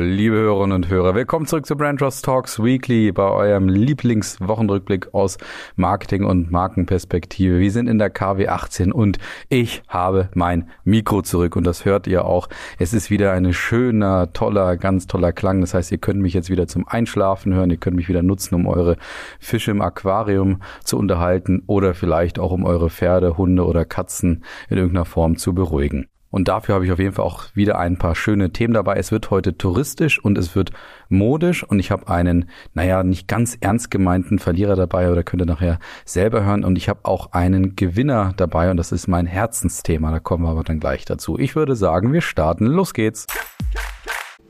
liebe 0.00 0.36
Hörerinnen 0.36 0.76
und 0.76 0.88
Hörer, 0.88 1.14
willkommen 1.14 1.46
zurück 1.46 1.66
zu 1.66 1.76
Brand 1.76 2.00
Trust 2.00 2.24
Talks 2.24 2.62
Weekly 2.62 3.12
bei 3.12 3.28
eurem 3.28 3.68
Lieblingswochenrückblick 3.68 5.12
aus 5.12 5.36
Marketing 5.76 6.24
und 6.24 6.50
Markenperspektive. 6.50 7.58
Wir 7.58 7.70
sind 7.70 7.86
in 7.86 7.98
der 7.98 8.10
KW 8.10 8.48
18 8.48 8.92
und 8.92 9.18
ich 9.48 9.82
habe 9.88 10.28
mein 10.34 10.70
Mikro 10.84 11.22
zurück 11.22 11.56
und 11.56 11.64
das 11.64 11.84
hört 11.84 12.06
ihr 12.06 12.24
auch. 12.24 12.48
Es 12.78 12.92
ist 12.92 13.10
wieder 13.10 13.32
ein 13.32 13.52
schöner, 13.52 14.32
toller, 14.32 14.76
ganz 14.76 15.06
toller 15.06 15.32
Klang. 15.32 15.60
Das 15.60 15.74
heißt, 15.74 15.92
ihr 15.92 15.98
könnt 15.98 16.20
mich 16.20 16.34
jetzt 16.34 16.50
wieder 16.50 16.66
zum 16.66 16.88
Einschlafen 16.88 17.52
hören. 17.52 17.70
Ihr 17.70 17.76
könnt 17.76 17.96
mich 17.96 18.08
wieder 18.08 18.22
nutzen, 18.22 18.54
um 18.54 18.66
eure 18.66 18.96
Fische 19.38 19.70
im 19.70 19.82
Aquarium 19.82 20.62
zu 20.82 20.98
unterhalten 20.98 21.62
oder 21.66 21.94
vielleicht 21.94 22.38
auch 22.38 22.52
um 22.52 22.64
eure 22.64 22.90
Pferde, 22.90 23.36
Hunde 23.36 23.66
oder 23.66 23.84
Katzen 23.84 24.44
in 24.68 24.78
irgendeiner 24.78 25.04
Form 25.04 25.36
zu 25.36 25.54
beruhigen. 25.54 26.06
Und 26.30 26.46
dafür 26.46 26.76
habe 26.76 26.86
ich 26.86 26.92
auf 26.92 26.98
jeden 26.98 27.12
Fall 27.12 27.24
auch 27.24 27.44
wieder 27.54 27.78
ein 27.78 27.98
paar 27.98 28.14
schöne 28.14 28.50
Themen 28.50 28.74
dabei. 28.74 28.96
Es 28.96 29.10
wird 29.10 29.30
heute 29.30 29.58
touristisch 29.58 30.22
und 30.24 30.38
es 30.38 30.54
wird 30.54 30.70
modisch 31.08 31.64
und 31.64 31.80
ich 31.80 31.90
habe 31.90 32.08
einen, 32.08 32.48
naja, 32.72 33.02
nicht 33.02 33.26
ganz 33.26 33.58
ernst 33.60 33.90
gemeinten 33.90 34.38
Verlierer 34.38 34.76
dabei 34.76 35.10
oder 35.10 35.24
könnt 35.24 35.42
ihr 35.42 35.46
nachher 35.46 35.80
selber 36.04 36.44
hören. 36.44 36.64
Und 36.64 36.76
ich 36.76 36.88
habe 36.88 37.00
auch 37.02 37.32
einen 37.32 37.74
Gewinner 37.74 38.32
dabei 38.36 38.70
und 38.70 38.76
das 38.76 38.92
ist 38.92 39.08
mein 39.08 39.26
Herzensthema. 39.26 40.12
Da 40.12 40.20
kommen 40.20 40.44
wir 40.44 40.50
aber 40.50 40.62
dann 40.62 40.78
gleich 40.78 41.04
dazu. 41.04 41.38
Ich 41.38 41.56
würde 41.56 41.74
sagen, 41.74 42.12
wir 42.12 42.20
starten. 42.20 42.66
Los 42.66 42.94
geht's. 42.94 43.26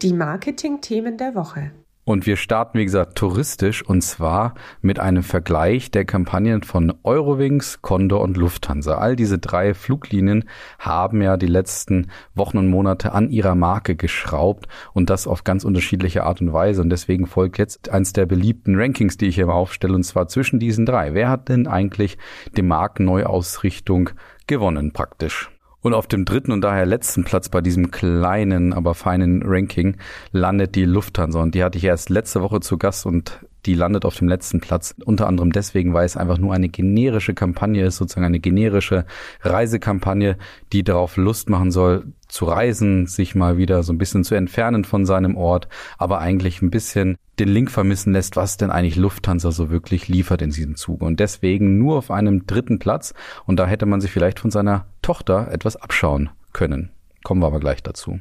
Die 0.03 0.13
Marketing-Themen 0.13 1.17
der 1.17 1.35
Woche. 1.35 1.73
Und 2.05 2.27
wir 2.27 2.37
starten, 2.37 2.79
wie 2.79 2.85
gesagt, 2.85 3.17
touristisch 3.17 3.85
und 3.85 4.03
zwar 4.03 4.55
mit 4.81 4.99
einem 4.99 5.23
Vergleich 5.23 5.91
der 5.91 6.05
Kampagnen 6.05 6.63
von 6.63 6.95
Eurowings, 7.05 7.83
Condor 7.83 8.23
und 8.23 8.37
Lufthansa. 8.37 8.97
All 8.97 9.17
diese 9.17 9.39
drei 9.39 9.75
Fluglinien 9.75 10.45
haben 10.79 11.21
ja 11.21 11.37
die 11.37 11.47
letzten 11.47 12.11
Wochen 12.35 12.57
und 12.59 12.69
Monate 12.69 13.13
an 13.13 13.31
ihrer 13.31 13.55
Marke 13.55 13.97
geschraubt 13.97 14.67
und 14.95 15.11
das 15.11 15.27
auf 15.27 15.45
ganz 15.45 15.63
unterschiedliche 15.63 16.25
Art 16.25 16.41
und 16.41 16.53
Weise. 16.53 16.81
Und 16.81 16.91
deswegen 16.91 17.27
folgt 17.27 17.59
jetzt 17.59 17.91
eins 17.91 18.15
der 18.15 18.27
beliebten 18.27 18.77
Rankings, 18.77 19.19
die 19.19 19.27
ich 19.27 19.35
hier 19.35 19.51
aufstelle, 19.51 19.95
und 19.95 20.03
zwar 20.03 20.27
zwischen 20.27 20.59
diesen 20.59 20.87
drei. 20.87 21.13
Wer 21.13 21.29
hat 21.29 21.51
denn 21.51 21.67
eigentlich 21.67 22.17
die 22.57 22.63
Markenneuausrichtung 22.63 24.11
gewonnen 24.47 24.93
praktisch? 24.93 25.51
Und 25.83 25.95
auf 25.95 26.07
dem 26.07 26.25
dritten 26.25 26.53
und 26.53 26.61
daher 26.61 26.85
letzten 26.85 27.25
Platz 27.25 27.49
bei 27.49 27.61
diesem 27.63 27.91
kleinen, 27.91 28.73
aber 28.73 28.95
feinen 28.95 29.43
Ranking 29.45 29.97
landet 30.31 30.75
die 30.75 30.85
Lufthansa. 30.85 31.41
Und 31.41 31.55
die 31.55 31.65
hatte 31.65 31.79
ich 31.79 31.85
erst 31.85 32.11
letzte 32.11 32.43
Woche 32.43 32.61
zu 32.61 32.77
Gast 32.77 33.07
und 33.07 33.41
die 33.67 33.75
landet 33.75 34.05
auf 34.05 34.17
dem 34.17 34.29
letzten 34.29 34.61
Platz. 34.61 34.95
Unter 35.05 35.27
anderem 35.27 35.53
deswegen, 35.53 35.95
weil 35.95 36.07
es 36.07 36.17
einfach 36.17 36.39
nur 36.39 36.55
eine 36.55 36.69
generische 36.69 37.35
Kampagne 37.35 37.85
ist, 37.85 37.97
sozusagen 37.97 38.27
eine 38.27 38.41
generische 38.41 39.05
Reisekampagne, 39.43 40.37
die 40.73 40.83
darauf 40.83 41.17
Lust 41.17 41.51
machen 41.51 41.71
soll, 41.71 42.13
zu 42.29 42.45
reisen, 42.45 43.07
sich 43.07 43.35
mal 43.35 43.57
wieder 43.57 43.83
so 43.83 43.93
ein 43.93 43.99
bisschen 43.99 44.25
zu 44.25 44.35
entfernen 44.35 44.85
von 44.85 45.05
seinem 45.05 45.37
Ort, 45.37 45.69
aber 45.99 46.21
eigentlich 46.21 46.63
ein 46.63 46.71
bisschen 46.71 47.17
den 47.39 47.49
Link 47.49 47.71
vermissen 47.71 48.13
lässt, 48.13 48.37
was 48.37 48.57
denn 48.57 48.71
eigentlich 48.71 48.97
Lufthansa 48.97 49.51
so 49.51 49.71
wirklich 49.71 50.09
liefert 50.09 50.43
in 50.43 50.51
diesem 50.51 50.77
Zug. 50.77 51.03
Und 51.03 51.21
deswegen 51.21 51.79
nur 51.79 51.97
auf 51.97 52.11
einem 52.11 52.47
dritten 52.47 52.79
Platz. 52.79 53.15
Und 53.47 53.57
da 53.57 53.67
hätte 53.67 53.87
man 53.87 54.01
sich 54.01 54.11
vielleicht 54.11 54.39
von 54.39 54.51
seiner 54.51 54.87
Tochter 55.03 55.49
etwas 55.51 55.77
abschauen 55.77 56.31
können. 56.53 56.91
Kommen 57.25 57.43
wir 57.43 57.47
aber 57.47 57.61
gleich 57.61 57.83
dazu. 57.83 58.21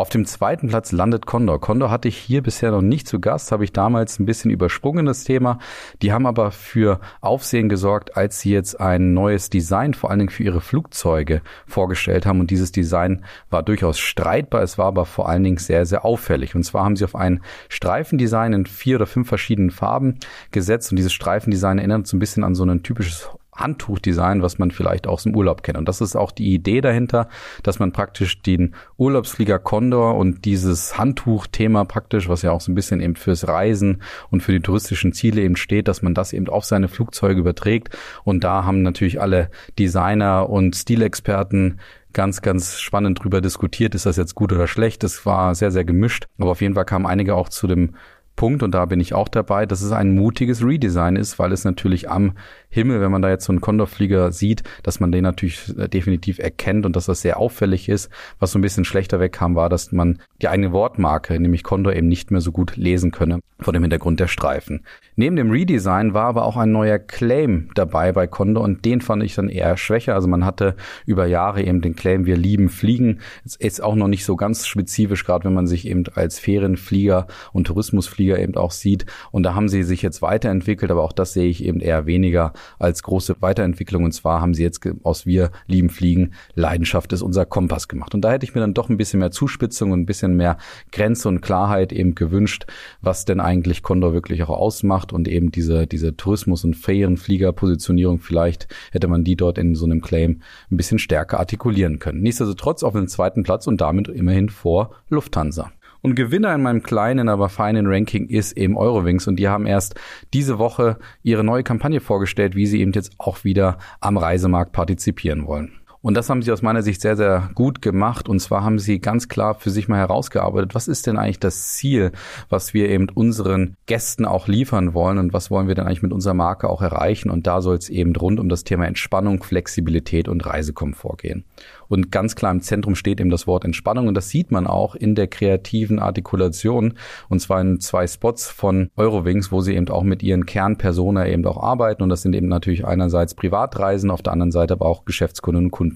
Auf 0.00 0.08
dem 0.08 0.24
zweiten 0.24 0.68
Platz 0.68 0.92
landet 0.92 1.26
Condor. 1.26 1.60
Condor 1.60 1.90
hatte 1.90 2.08
ich 2.08 2.16
hier 2.16 2.42
bisher 2.42 2.70
noch 2.70 2.80
nicht 2.80 3.06
zu 3.06 3.20
Gast, 3.20 3.52
habe 3.52 3.64
ich 3.64 3.72
damals 3.74 4.18
ein 4.18 4.24
bisschen 4.24 4.50
übersprungen 4.50 5.04
das 5.04 5.24
Thema. 5.24 5.58
Die 6.00 6.10
haben 6.10 6.24
aber 6.24 6.52
für 6.52 7.00
Aufsehen 7.20 7.68
gesorgt, 7.68 8.16
als 8.16 8.40
sie 8.40 8.50
jetzt 8.50 8.80
ein 8.80 9.12
neues 9.12 9.50
Design, 9.50 9.92
vor 9.92 10.08
allen 10.08 10.20
Dingen 10.20 10.30
für 10.30 10.42
ihre 10.42 10.62
Flugzeuge, 10.62 11.42
vorgestellt 11.66 12.24
haben. 12.24 12.40
Und 12.40 12.50
dieses 12.50 12.72
Design 12.72 13.26
war 13.50 13.62
durchaus 13.62 13.98
streitbar, 13.98 14.62
es 14.62 14.78
war 14.78 14.86
aber 14.86 15.04
vor 15.04 15.28
allen 15.28 15.44
Dingen 15.44 15.58
sehr, 15.58 15.84
sehr 15.84 16.02
auffällig. 16.02 16.54
Und 16.54 16.62
zwar 16.62 16.84
haben 16.84 16.96
sie 16.96 17.04
auf 17.04 17.14
ein 17.14 17.42
Streifendesign 17.68 18.54
in 18.54 18.64
vier 18.64 18.96
oder 18.96 19.06
fünf 19.06 19.28
verschiedenen 19.28 19.70
Farben 19.70 20.18
gesetzt. 20.50 20.90
Und 20.92 20.96
dieses 20.96 21.12
Streifendesign 21.12 21.76
erinnert 21.76 22.06
so 22.06 22.16
ein 22.16 22.20
bisschen 22.20 22.42
an 22.42 22.54
so 22.54 22.64
ein 22.64 22.82
typisches 22.82 23.28
Handtuchdesign, 23.60 24.42
was 24.42 24.58
man 24.58 24.70
vielleicht 24.70 25.06
aus 25.06 25.24
dem 25.24 25.36
Urlaub 25.36 25.62
kennt. 25.62 25.78
Und 25.78 25.88
das 25.88 26.00
ist 26.00 26.16
auch 26.16 26.32
die 26.32 26.52
Idee 26.52 26.80
dahinter, 26.80 27.28
dass 27.62 27.78
man 27.78 27.92
praktisch 27.92 28.42
den 28.42 28.74
Urlaubsflieger 28.96 29.58
Condor 29.58 30.16
und 30.16 30.44
dieses 30.44 30.98
Handtuchthema 30.98 31.84
praktisch, 31.84 32.28
was 32.28 32.42
ja 32.42 32.52
auch 32.52 32.60
so 32.60 32.72
ein 32.72 32.74
bisschen 32.74 33.00
eben 33.00 33.16
fürs 33.16 33.46
Reisen 33.46 34.02
und 34.30 34.42
für 34.42 34.52
die 34.52 34.60
touristischen 34.60 35.12
Ziele 35.12 35.42
eben 35.42 35.56
steht, 35.56 35.88
dass 35.88 36.02
man 36.02 36.14
das 36.14 36.32
eben 36.32 36.48
auf 36.48 36.64
seine 36.64 36.88
Flugzeuge 36.88 37.40
überträgt. 37.40 37.96
Und 38.24 38.44
da 38.44 38.64
haben 38.64 38.82
natürlich 38.82 39.20
alle 39.20 39.50
Designer 39.78 40.48
und 40.48 40.74
Stilexperten 40.74 41.78
ganz, 42.12 42.42
ganz 42.42 42.80
spannend 42.80 43.22
drüber 43.22 43.40
diskutiert, 43.40 43.94
ist 43.94 44.06
das 44.06 44.16
jetzt 44.16 44.34
gut 44.34 44.52
oder 44.52 44.66
schlecht. 44.66 45.04
Es 45.04 45.26
war 45.26 45.54
sehr, 45.54 45.70
sehr 45.70 45.84
gemischt. 45.84 46.26
Aber 46.38 46.50
auf 46.50 46.60
jeden 46.60 46.74
Fall 46.74 46.84
kamen 46.84 47.06
einige 47.06 47.34
auch 47.34 47.48
zu 47.48 47.66
dem 47.66 47.94
Punkt, 48.36 48.62
und 48.62 48.72
da 48.72 48.86
bin 48.86 49.00
ich 49.00 49.12
auch 49.12 49.28
dabei, 49.28 49.66
dass 49.66 49.82
es 49.82 49.92
ein 49.92 50.14
mutiges 50.14 50.64
Redesign 50.64 51.16
ist, 51.16 51.38
weil 51.38 51.52
es 51.52 51.64
natürlich 51.64 52.08
am 52.08 52.32
Himmel, 52.70 53.00
wenn 53.00 53.10
man 53.10 53.20
da 53.20 53.28
jetzt 53.28 53.44
so 53.44 53.52
einen 53.52 53.60
Condorflieger 53.60 54.32
sieht, 54.32 54.62
dass 54.82 55.00
man 55.00 55.12
den 55.12 55.24
natürlich 55.24 55.76
äh, 55.76 55.88
definitiv 55.88 56.38
erkennt 56.38 56.86
und 56.86 56.96
dass 56.96 57.06
das 57.06 57.20
sehr 57.20 57.38
auffällig 57.38 57.88
ist. 57.88 58.08
Was 58.38 58.52
so 58.52 58.58
ein 58.58 58.62
bisschen 58.62 58.84
schlechter 58.84 59.20
wegkam, 59.20 59.56
war, 59.56 59.68
dass 59.68 59.92
man 59.92 60.20
die 60.40 60.48
eigene 60.48 60.72
Wortmarke, 60.72 61.38
nämlich 61.38 61.64
Condor, 61.64 61.94
eben 61.94 62.08
nicht 62.08 62.30
mehr 62.30 62.40
so 62.40 62.52
gut 62.52 62.76
lesen 62.76 63.10
könne 63.10 63.40
vor 63.58 63.72
dem 63.72 63.82
Hintergrund 63.82 64.20
der 64.20 64.28
Streifen. 64.28 64.84
Neben 65.16 65.36
dem 65.36 65.50
Redesign 65.50 66.14
war 66.14 66.26
aber 66.26 66.44
auch 66.44 66.56
ein 66.56 66.72
neuer 66.72 66.98
Claim 66.98 67.70
dabei 67.74 68.12
bei 68.12 68.26
Condor 68.26 68.64
und 68.64 68.84
den 68.84 69.00
fand 69.02 69.22
ich 69.22 69.34
dann 69.34 69.48
eher 69.48 69.76
schwächer. 69.76 70.14
Also 70.14 70.28
man 70.28 70.44
hatte 70.46 70.76
über 71.04 71.26
Jahre 71.26 71.62
eben 71.62 71.82
den 71.82 71.96
Claim, 71.96 72.24
wir 72.24 72.36
lieben 72.36 72.68
Fliegen. 72.68 73.18
Ist 73.58 73.82
auch 73.82 73.96
noch 73.96 74.08
nicht 74.08 74.24
so 74.24 74.36
ganz 74.36 74.66
spezifisch, 74.66 75.26
gerade 75.26 75.44
wenn 75.44 75.54
man 75.54 75.66
sich 75.66 75.86
eben 75.86 76.04
als 76.14 76.38
Ferienflieger 76.38 77.26
und 77.52 77.66
Tourismusflieger 77.66 78.19
eben 78.20 78.56
auch 78.56 78.70
sieht. 78.70 79.06
Und 79.30 79.42
da 79.42 79.54
haben 79.54 79.68
sie 79.68 79.82
sich 79.82 80.02
jetzt 80.02 80.22
weiterentwickelt, 80.22 80.90
aber 80.90 81.02
auch 81.02 81.12
das 81.12 81.32
sehe 81.32 81.48
ich 81.48 81.64
eben 81.64 81.80
eher 81.80 82.06
weniger 82.06 82.52
als 82.78 83.02
große 83.02 83.36
Weiterentwicklung. 83.40 84.04
Und 84.04 84.12
zwar 84.12 84.40
haben 84.40 84.54
sie 84.54 84.62
jetzt 84.62 84.80
aus 85.02 85.26
Wir 85.26 85.50
lieben 85.66 85.90
Fliegen, 85.90 86.32
Leidenschaft 86.54 87.12
ist 87.12 87.22
unser 87.22 87.46
Kompass 87.46 87.88
gemacht. 87.88 88.14
Und 88.14 88.22
da 88.22 88.32
hätte 88.32 88.44
ich 88.44 88.54
mir 88.54 88.60
dann 88.60 88.74
doch 88.74 88.88
ein 88.88 88.96
bisschen 88.96 89.20
mehr 89.20 89.30
Zuspitzung 89.30 89.92
und 89.92 90.00
ein 90.00 90.06
bisschen 90.06 90.36
mehr 90.36 90.58
Grenze 90.92 91.28
und 91.28 91.40
Klarheit 91.40 91.92
eben 91.92 92.14
gewünscht, 92.14 92.66
was 93.00 93.24
denn 93.24 93.40
eigentlich 93.40 93.82
Condor 93.82 94.12
wirklich 94.12 94.42
auch 94.42 94.50
ausmacht 94.50 95.12
und 95.12 95.28
eben 95.28 95.50
diese, 95.50 95.86
diese 95.86 96.16
Tourismus- 96.16 96.64
und 96.64 96.74
Ferienflieger-Positionierung 96.74 98.18
vielleicht 98.18 98.68
hätte 98.92 99.08
man 99.08 99.24
die 99.24 99.36
dort 99.36 99.58
in 99.58 99.74
so 99.74 99.84
einem 99.84 100.00
Claim 100.00 100.40
ein 100.70 100.76
bisschen 100.76 100.98
stärker 100.98 101.38
artikulieren 101.40 101.98
können. 101.98 102.20
Nichtsdestotrotz 102.20 102.82
auf 102.82 102.94
dem 102.94 103.08
zweiten 103.08 103.42
Platz 103.42 103.66
und 103.66 103.80
damit 103.80 104.08
immerhin 104.08 104.48
vor 104.48 104.90
Lufthansa. 105.08 105.72
Und 106.02 106.14
Gewinner 106.14 106.54
in 106.54 106.62
meinem 106.62 106.82
kleinen, 106.82 107.28
aber 107.28 107.48
feinen 107.48 107.86
Ranking 107.86 108.28
ist 108.28 108.56
eben 108.56 108.76
Eurowings. 108.76 109.26
Und 109.26 109.36
die 109.36 109.48
haben 109.48 109.66
erst 109.66 109.94
diese 110.32 110.58
Woche 110.58 110.98
ihre 111.22 111.44
neue 111.44 111.62
Kampagne 111.62 112.00
vorgestellt, 112.00 112.54
wie 112.54 112.66
sie 112.66 112.80
eben 112.80 112.92
jetzt 112.92 113.12
auch 113.18 113.44
wieder 113.44 113.78
am 114.00 114.16
Reisemarkt 114.16 114.72
partizipieren 114.72 115.46
wollen. 115.46 115.79
Und 116.02 116.16
das 116.16 116.30
haben 116.30 116.40
sie 116.40 116.50
aus 116.50 116.62
meiner 116.62 116.82
Sicht 116.82 117.02
sehr, 117.02 117.16
sehr 117.16 117.50
gut 117.54 117.82
gemacht. 117.82 118.28
Und 118.28 118.40
zwar 118.40 118.64
haben 118.64 118.78
sie 118.78 119.00
ganz 119.00 119.28
klar 119.28 119.54
für 119.54 119.70
sich 119.70 119.86
mal 119.86 119.98
herausgearbeitet, 119.98 120.74
was 120.74 120.88
ist 120.88 121.06
denn 121.06 121.18
eigentlich 121.18 121.40
das 121.40 121.74
Ziel, 121.74 122.12
was 122.48 122.72
wir 122.72 122.88
eben 122.88 123.08
unseren 123.10 123.76
Gästen 123.84 124.24
auch 124.24 124.48
liefern 124.48 124.94
wollen 124.94 125.18
und 125.18 125.34
was 125.34 125.50
wollen 125.50 125.68
wir 125.68 125.74
denn 125.74 125.86
eigentlich 125.86 126.02
mit 126.02 126.12
unserer 126.12 126.34
Marke 126.34 126.70
auch 126.70 126.80
erreichen. 126.80 127.28
Und 127.28 127.46
da 127.46 127.60
soll 127.60 127.76
es 127.76 127.90
eben 127.90 128.16
rund 128.16 128.40
um 128.40 128.48
das 128.48 128.64
Thema 128.64 128.86
Entspannung, 128.86 129.42
Flexibilität 129.42 130.26
und 130.28 130.46
Reisekomfort 130.46 131.18
gehen. 131.18 131.44
Und 131.88 132.12
ganz 132.12 132.36
klar 132.36 132.52
im 132.52 132.62
Zentrum 132.62 132.94
steht 132.94 133.20
eben 133.20 133.30
das 133.30 133.46
Wort 133.46 133.64
Entspannung. 133.64 134.08
Und 134.08 134.14
das 134.14 134.30
sieht 134.30 134.52
man 134.52 134.66
auch 134.66 134.94
in 134.94 135.14
der 135.14 135.26
kreativen 135.26 135.98
Artikulation. 135.98 136.94
Und 137.28 137.40
zwar 137.40 137.60
in 137.60 137.80
zwei 137.80 138.06
Spots 138.06 138.48
von 138.48 138.90
Eurowings, 138.96 139.52
wo 139.52 139.60
sie 139.60 139.74
eben 139.74 139.88
auch 139.88 140.04
mit 140.04 140.22
ihren 140.22 140.46
Kernpersona 140.46 141.26
eben 141.26 141.44
auch 141.44 141.60
arbeiten. 141.60 142.02
Und 142.02 142.08
das 142.08 142.22
sind 142.22 142.34
eben 142.34 142.48
natürlich 142.48 142.86
einerseits 142.86 143.34
Privatreisen, 143.34 144.10
auf 144.10 144.22
der 144.22 144.32
anderen 144.32 144.52
Seite 144.52 144.74
aber 144.74 144.86
auch 144.86 145.04
Geschäftskunden 145.04 145.64
und 145.66 145.70
Kunden. 145.72 145.89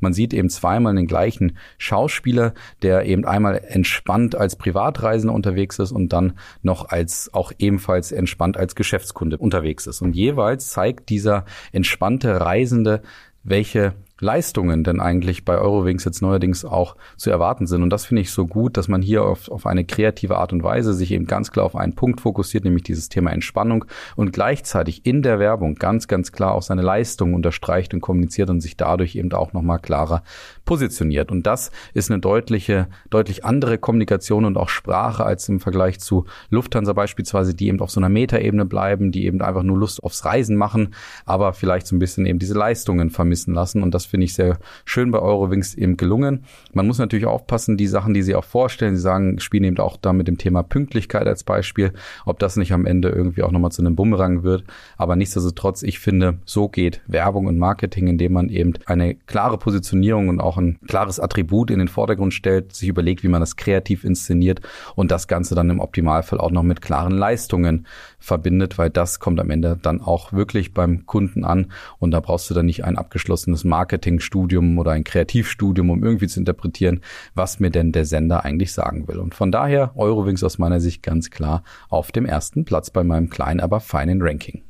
Man 0.00 0.12
sieht 0.12 0.34
eben 0.34 0.50
zweimal 0.50 0.94
den 0.94 1.06
gleichen 1.06 1.56
Schauspieler, 1.78 2.54
der 2.82 3.04
eben 3.04 3.24
einmal 3.24 3.60
entspannt 3.66 4.34
als 4.34 4.56
Privatreisender 4.56 5.34
unterwegs 5.34 5.78
ist 5.78 5.92
und 5.92 6.12
dann 6.12 6.34
noch 6.62 6.88
als 6.88 7.32
auch 7.32 7.52
ebenfalls 7.58 8.12
entspannt 8.12 8.56
als 8.56 8.74
Geschäftskunde 8.74 9.38
unterwegs 9.38 9.86
ist. 9.86 10.02
Und 10.02 10.14
jeweils 10.14 10.70
zeigt 10.70 11.08
dieser 11.08 11.44
entspannte 11.72 12.40
Reisende, 12.40 13.02
welche 13.42 13.94
Leistungen 14.20 14.84
denn 14.84 15.00
eigentlich 15.00 15.44
bei 15.44 15.58
Eurowings 15.58 16.04
jetzt 16.04 16.22
neuerdings 16.22 16.64
auch 16.64 16.96
zu 17.16 17.30
erwarten 17.30 17.66
sind. 17.66 17.82
Und 17.82 17.90
das 17.90 18.06
finde 18.06 18.22
ich 18.22 18.30
so 18.30 18.46
gut, 18.46 18.76
dass 18.76 18.88
man 18.88 19.02
hier 19.02 19.24
auf, 19.24 19.48
auf 19.48 19.66
eine 19.66 19.84
kreative 19.84 20.36
Art 20.36 20.52
und 20.52 20.62
Weise 20.62 20.94
sich 20.94 21.12
eben 21.12 21.26
ganz 21.26 21.52
klar 21.52 21.66
auf 21.66 21.76
einen 21.76 21.94
Punkt 21.94 22.20
fokussiert, 22.20 22.64
nämlich 22.64 22.82
dieses 22.82 23.08
Thema 23.08 23.30
Entspannung 23.30 23.84
und 24.16 24.32
gleichzeitig 24.32 25.06
in 25.06 25.22
der 25.22 25.38
Werbung 25.38 25.76
ganz, 25.76 26.08
ganz 26.08 26.32
klar 26.32 26.54
auch 26.54 26.62
seine 26.62 26.82
Leistungen 26.82 27.34
unterstreicht 27.34 27.94
und 27.94 28.00
kommuniziert 28.00 28.50
und 28.50 28.60
sich 28.60 28.76
dadurch 28.76 29.14
eben 29.14 29.32
auch 29.32 29.52
nochmal 29.52 29.78
klarer 29.78 30.22
positioniert. 30.64 31.30
Und 31.30 31.46
das 31.46 31.70
ist 31.94 32.10
eine 32.10 32.20
deutliche, 32.20 32.88
deutlich 33.10 33.44
andere 33.44 33.78
Kommunikation 33.78 34.44
und 34.44 34.56
auch 34.56 34.68
Sprache 34.68 35.24
als 35.24 35.48
im 35.48 35.60
Vergleich 35.60 36.00
zu 36.00 36.24
Lufthansa 36.50 36.92
beispielsweise, 36.92 37.54
die 37.54 37.68
eben 37.68 37.80
auf 37.80 37.90
so 37.90 38.00
einer 38.00 38.08
Metaebene 38.08 38.64
bleiben, 38.64 39.12
die 39.12 39.26
eben 39.26 39.40
einfach 39.42 39.62
nur 39.62 39.78
Lust 39.78 40.02
aufs 40.02 40.24
Reisen 40.24 40.56
machen, 40.56 40.94
aber 41.24 41.52
vielleicht 41.52 41.86
so 41.86 41.94
ein 41.94 41.98
bisschen 42.00 42.26
eben 42.26 42.38
diese 42.38 42.54
Leistungen 42.54 43.10
vermissen 43.10 43.54
lassen. 43.54 43.82
Und 43.82 43.94
das 43.94 44.07
finde 44.08 44.24
ich 44.24 44.34
sehr 44.34 44.58
schön 44.84 45.10
bei 45.10 45.18
Eurowings 45.18 45.74
eben 45.74 45.96
gelungen. 45.96 46.44
Man 46.72 46.86
muss 46.86 46.98
natürlich 46.98 47.26
aufpassen, 47.26 47.76
die 47.76 47.86
Sachen, 47.86 48.14
die 48.14 48.22
sie 48.22 48.34
auch 48.34 48.44
vorstellen, 48.44 48.96
sie 48.96 49.02
sagen, 49.02 49.38
spielen 49.40 49.64
eben 49.64 49.78
auch 49.78 49.96
da 49.96 50.12
mit 50.12 50.28
dem 50.28 50.38
Thema 50.38 50.62
Pünktlichkeit 50.62 51.26
als 51.26 51.44
Beispiel, 51.44 51.92
ob 52.24 52.38
das 52.38 52.56
nicht 52.56 52.72
am 52.72 52.86
Ende 52.86 53.10
irgendwie 53.10 53.42
auch 53.42 53.52
nochmal 53.52 53.72
zu 53.72 53.82
einem 53.82 53.96
Bumerang 53.96 54.42
wird. 54.42 54.64
Aber 54.96 55.16
nichtsdestotrotz, 55.16 55.82
ich 55.82 55.98
finde, 55.98 56.38
so 56.44 56.68
geht 56.68 57.00
Werbung 57.06 57.46
und 57.46 57.58
Marketing, 57.58 58.06
indem 58.08 58.32
man 58.32 58.48
eben 58.48 58.74
eine 58.86 59.14
klare 59.14 59.58
Positionierung 59.58 60.28
und 60.28 60.40
auch 60.40 60.58
ein 60.58 60.78
klares 60.86 61.20
Attribut 61.20 61.70
in 61.70 61.78
den 61.78 61.88
Vordergrund 61.88 62.34
stellt, 62.34 62.74
sich 62.74 62.88
überlegt, 62.88 63.22
wie 63.22 63.28
man 63.28 63.40
das 63.40 63.56
kreativ 63.56 64.04
inszeniert 64.04 64.60
und 64.94 65.10
das 65.10 65.28
Ganze 65.28 65.54
dann 65.54 65.70
im 65.70 65.80
Optimalfall 65.80 66.40
auch 66.40 66.50
noch 66.50 66.62
mit 66.62 66.80
klaren 66.80 67.12
Leistungen 67.12 67.86
verbindet, 68.18 68.78
weil 68.78 68.90
das 68.90 69.20
kommt 69.20 69.40
am 69.40 69.50
Ende 69.50 69.78
dann 69.80 70.00
auch 70.00 70.32
wirklich 70.32 70.74
beim 70.74 71.06
Kunden 71.06 71.44
an 71.44 71.66
und 71.98 72.10
da 72.10 72.20
brauchst 72.20 72.50
du 72.50 72.54
dann 72.54 72.66
nicht 72.66 72.84
ein 72.84 72.96
abgeschlossenes 72.96 73.64
Marketingstudium 73.98 74.78
oder 74.78 74.92
ein 74.92 75.04
Kreativstudium, 75.04 75.90
um 75.90 76.04
irgendwie 76.04 76.28
zu 76.28 76.38
interpretieren, 76.40 77.00
was 77.34 77.58
mir 77.58 77.70
denn 77.70 77.92
der 77.92 78.04
Sender 78.04 78.44
eigentlich 78.44 78.72
sagen 78.72 79.08
will. 79.08 79.18
Und 79.18 79.34
von 79.34 79.50
daher 79.50 79.92
Eurowings 79.96 80.44
aus 80.44 80.58
meiner 80.58 80.80
Sicht 80.80 81.02
ganz 81.02 81.30
klar 81.30 81.64
auf 81.88 82.12
dem 82.12 82.24
ersten 82.24 82.64
Platz 82.64 82.90
bei 82.90 83.02
meinem 83.02 83.28
kleinen, 83.28 83.60
aber 83.60 83.80
feinen 83.80 84.22
Ranking. 84.22 84.62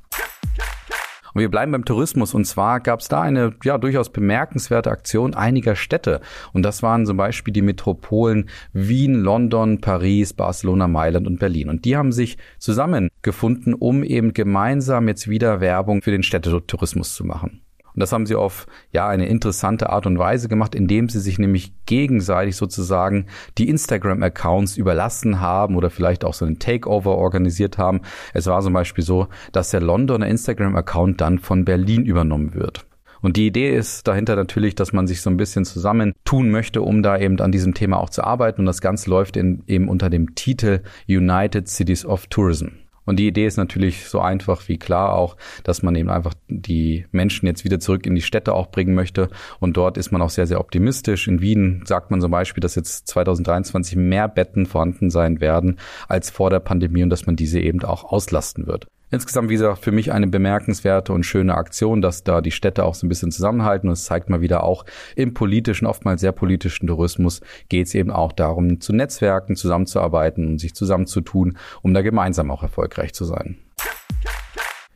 Und 1.35 1.43
wir 1.43 1.51
bleiben 1.51 1.73
beim 1.73 1.85
Tourismus. 1.85 2.33
Und 2.33 2.47
zwar 2.47 2.81
gab 2.81 3.01
es 3.01 3.09
da 3.09 3.21
eine 3.21 3.55
ja 3.63 3.77
durchaus 3.77 4.11
bemerkenswerte 4.11 4.91
Aktion 4.91 5.35
einiger 5.35 5.77
Städte. 5.77 6.21
Und 6.55 6.63
das 6.63 6.83
waren 6.83 7.05
zum 7.05 7.19
Beispiel 7.19 7.53
die 7.53 7.63
Metropolen 7.63 8.49
Wien, 8.73 9.15
London, 9.15 9.81
Paris, 9.81 10.33
Barcelona, 10.33 10.89
Mailand 10.89 11.27
und 11.27 11.39
Berlin. 11.39 11.69
Und 11.69 11.85
die 11.85 11.97
haben 11.97 12.13
sich 12.13 12.39
zusammengefunden, 12.59 13.75
um 13.75 14.03
eben 14.03 14.33
gemeinsam 14.33 15.07
jetzt 15.07 15.29
wieder 15.29 15.61
Werbung 15.61 16.01
für 16.01 16.11
den 16.11 16.23
Städtetourismus 16.23 17.15
zu 17.15 17.25
machen. 17.25 17.61
Und 17.99 18.03
das 18.03 18.13
haben 18.13 18.27
sie 18.27 18.37
auf 18.37 18.69
ja 18.93 19.09
eine 19.09 19.27
interessante 19.27 19.91
Art 19.91 20.07
und 20.07 20.21
Weise 20.21 20.49
gemacht, 20.49 20.77
indem 20.77 21.09
sie 21.09 21.19
sich 21.19 21.41
nämlich 21.41 21.73
gegenseitig 21.85 22.55
sozusagen 22.55 23.27
die 23.59 23.69
Instagram-Accounts 23.69 24.77
überlassen 24.77 25.41
haben 25.41 25.75
oder 25.75 25.91
vielleicht 25.91 26.25
auch 26.25 26.33
so 26.33 26.45
einen 26.45 26.61
Takeover 26.61 27.17
organisiert 27.17 27.77
haben. 27.77 28.03
Es 28.35 28.47
war 28.47 28.63
zum 28.63 28.73
Beispiel 28.73 29.03
so, 29.03 29.27
dass 29.51 29.71
der 29.71 29.81
Londoner 29.81 30.29
Instagram-Account 30.29 31.21
dann 31.21 31.41
von 31.41 31.65
Berlin 31.65 32.05
übernommen 32.05 32.55
wird. 32.55 32.87
Und 33.21 33.37
die 33.37 33.49
Idee 33.49 33.75
ist 33.75 34.07
dahinter 34.07 34.37
natürlich, 34.37 34.77
dass 34.77 34.93
man 34.93 35.09
sich 35.09 35.21
so 35.21 35.29
ein 35.29 35.37
bisschen 35.37 35.65
zusammentun 35.65 36.53
möchte, 36.53 36.83
um 36.83 37.03
da 37.03 37.19
eben 37.19 37.41
an 37.41 37.51
diesem 37.51 37.75
Thema 37.75 37.99
auch 37.99 38.11
zu 38.11 38.23
arbeiten. 38.23 38.61
Und 38.61 38.67
das 38.67 38.81
Ganze 38.81 39.11
läuft 39.11 39.37
in, 39.37 39.65
eben 39.67 39.89
unter 39.89 40.09
dem 40.09 40.37
Titel 40.37 40.83
United 41.09 41.67
Cities 41.67 42.07
of 42.07 42.29
Tourism. 42.29 42.69
Und 43.09 43.17
die 43.17 43.27
Idee 43.27 43.47
ist 43.47 43.57
natürlich 43.57 44.07
so 44.07 44.21
einfach 44.21 44.69
wie 44.69 44.77
klar 44.77 45.15
auch, 45.15 45.39
dass 45.65 45.83
man 45.83 45.95
eben 45.95 46.11
einfach 46.11 46.35
die 46.47 47.07
Menschen 47.11 47.47
jetzt 47.47 47.65
wieder 47.65 47.81
zurück 47.81 48.05
in 48.05 48.15
die 48.15 48.21
Städte 48.21 48.53
auch 48.53 48.71
bringen 48.71 48.95
möchte. 48.95 49.31
Und 49.61 49.79
dort 49.79 49.97
ist 49.97 50.11
man 50.13 50.21
auch 50.21 50.29
sehr, 50.29 50.47
sehr 50.47 50.61
optimistisch. 50.61 51.27
In 51.27 51.41
Wien 51.41 51.83
sagt 51.87 52.11
man 52.11 52.21
zum 52.21 52.31
Beispiel, 52.31 52.61
dass 52.61 52.75
jetzt 52.75 53.09
2023 53.09 53.97
mehr 53.97 54.29
Betten 54.29 54.67
vorhanden 54.67 55.09
sein 55.09 55.41
werden 55.41 55.79
als 56.07 56.29
vor 56.29 56.51
der 56.51 56.61
Pandemie 56.61 57.03
und 57.03 57.09
dass 57.09 57.25
man 57.25 57.35
diese 57.35 57.61
eben 57.61 57.83
auch 57.83 58.05
auslasten 58.05 58.67
wird. 58.67 58.89
Insgesamt, 59.11 59.49
wie 59.49 59.55
gesagt, 59.55 59.83
für 59.83 59.93
mich 59.93 60.13
eine 60.13 60.27
bemerkenswerte 60.27 61.13
und 61.15 61.25
schöne 61.25 61.55
Aktion, 61.55 62.03
dass 62.03 62.25
da 62.25 62.43
die 62.43 62.51
Städte 62.51 62.85
auch 62.85 62.95
so 62.95 63.07
ein 63.07 63.09
bisschen 63.09 63.33
zusammenhalten. 63.33 63.89
Und 63.89 63.95
es 63.95 64.05
zeigt 64.05 64.29
mal 64.29 64.43
wieder 64.43 64.65
auch 64.65 64.85
im 65.17 65.33
politischen, 65.33 65.87
oftmals 65.87 66.21
sehr 66.21 66.33
politischen 66.33 66.87
Tourismus 66.87 67.41
geht 67.69 67.87
es 67.87 67.95
eben 67.95 68.11
auch 68.11 68.33
darum, 68.33 68.81
zu 68.81 68.93
Netzwerken, 68.93 69.57
zusammenzuarbeiten 69.57 70.47
und 70.47 70.59
sich 70.59 70.75
zusammenzutun, 70.75 71.57
um 71.83 71.95
da 71.95 72.03
gemeinsam 72.03 72.51
auch 72.51 72.63
erfolgreich 72.63 73.15
zu 73.15 73.25
sein. 73.25 73.57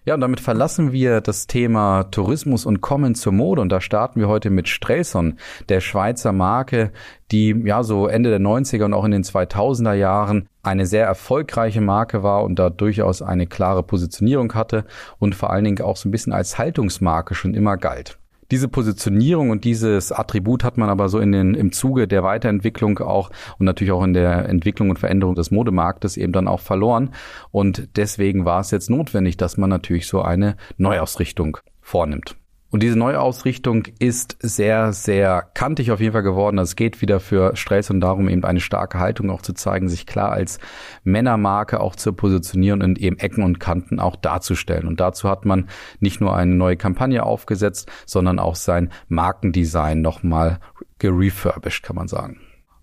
Ja, 0.05 0.15
und 0.15 0.21
damit 0.21 0.41
verlassen 0.41 0.91
wir 0.91 1.21
das 1.21 1.47
Thema 1.47 2.03
Tourismus 2.11 2.67
und 2.67 2.81
kommen 2.81 3.15
zur 3.15 3.33
Mode. 3.33 3.63
Und 3.63 3.71
da 3.71 3.81
starten 3.81 4.19
wir 4.19 4.27
heute 4.27 4.51
mit 4.51 4.69
Strelson, 4.69 5.39
der 5.69 5.81
Schweizer 5.81 6.33
Marke, 6.33 6.91
die 7.31 7.55
ja 7.65 7.85
so 7.85 8.09
Ende 8.09 8.31
der 8.31 8.41
90er 8.41 8.85
und 8.85 8.95
auch 8.95 9.05
in 9.05 9.13
den 9.13 9.23
2000er 9.23 9.95
Jahren 9.95 10.49
eine 10.63 10.87
sehr 10.87 11.07
erfolgreiche 11.07 11.81
Marke 11.81 12.23
war 12.23 12.45
und 12.45 12.59
da 12.59 12.71
durchaus 12.71 13.23
eine 13.23 13.47
klare 13.47 13.83
Positionierung 13.83 14.55
hatte 14.55 14.85
und 15.19 15.35
vor 15.35 15.51
allen 15.51 15.65
Dingen 15.65 15.81
auch 15.83 15.97
so 15.97 16.09
ein 16.09 16.13
bisschen 16.13 16.33
als 16.33 16.59
Haltungsmarke 16.59 17.35
schon 17.35 17.55
immer 17.55 17.77
galt. 17.77 18.19
Diese 18.53 18.69
Positionierung 18.69 19.49
und 19.49 19.65
dieses 19.65 20.13
Attribut 20.13 20.63
hat 20.63 20.77
man 20.77 20.91
aber 20.91 21.09
so 21.09 21.19
in 21.21 21.33
den, 21.33 21.55
im 21.55 21.73
Zuge 21.73 22.07
der 22.07 22.23
Weiterentwicklung 22.23 22.99
auch 22.99 23.31
und 23.59 23.65
natürlich 23.65 23.93
auch 23.93 24.05
in 24.05 24.13
der 24.13 24.47
Entwicklung 24.47 24.91
und 24.91 24.99
Veränderung 24.99 25.35
des 25.35 25.51
Modemarktes 25.51 26.19
eben 26.19 26.35
dann 26.35 26.49
auch 26.49 26.61
verloren. 26.61 27.13
Und 27.51 27.97
deswegen 27.97 28.45
war 28.45 28.61
es 28.61 28.71
jetzt 28.71 28.91
notwendig, 28.91 29.39
dass 29.39 29.57
man 29.57 29.71
natürlich 29.71 30.07
so 30.07 30.21
eine 30.21 30.57
Neuausrichtung 30.77 31.57
vornimmt. 31.81 32.37
Und 32.73 32.83
diese 32.83 32.99
Neuausrichtung 32.99 33.85
ist 33.99 34.39
sehr, 34.41 34.95
sehr 34.95 35.43
kantig 35.53 35.93
auf 35.93 36.01
jeden 36.01 36.15
Fall 36.15 36.23
geworden. 36.23 36.57
Es 36.57 36.75
geht 36.75 37.03
wieder 37.03 37.21
für 37.21 37.55
Stress 37.55 37.91
und 37.91 38.01
darum, 38.01 38.31
eben 38.31 38.45
eine 38.45 38.61
starke 38.61 38.99
Haltung 38.99 39.29
auch 39.29 39.43
zu 39.43 39.53
zeigen, 39.53 39.91
sich 39.91 40.07
klar 40.07 40.33
als 40.33 40.59
Männermarke 41.05 41.81
auch 41.81 41.95
zu 41.95 42.15
positionieren 42.15 42.83
und 42.83 42.99
eben 42.99 43.19
Ecken 43.19 43.45
und 43.45 43.61
Kanten 43.61 44.01
auch 44.01 44.17
darzustellen. 44.17 44.89
Und 44.89 45.01
dazu 45.01 45.29
hat 45.29 45.45
man 45.45 45.69
nicht 46.01 46.23
nur 46.23 46.35
eine 46.35 46.55
neue 46.55 46.79
Kampagne 46.79 47.25
aufgesetzt, 47.25 47.91
sondern 48.07 48.39
auch 48.39 48.57
sein 48.57 48.89
Markendesign 49.09 50.01
nochmal 50.01 50.59
gerefurbished, 50.99 51.83
kann 51.83 51.97
man 51.97 52.09
sagen. 52.09 52.41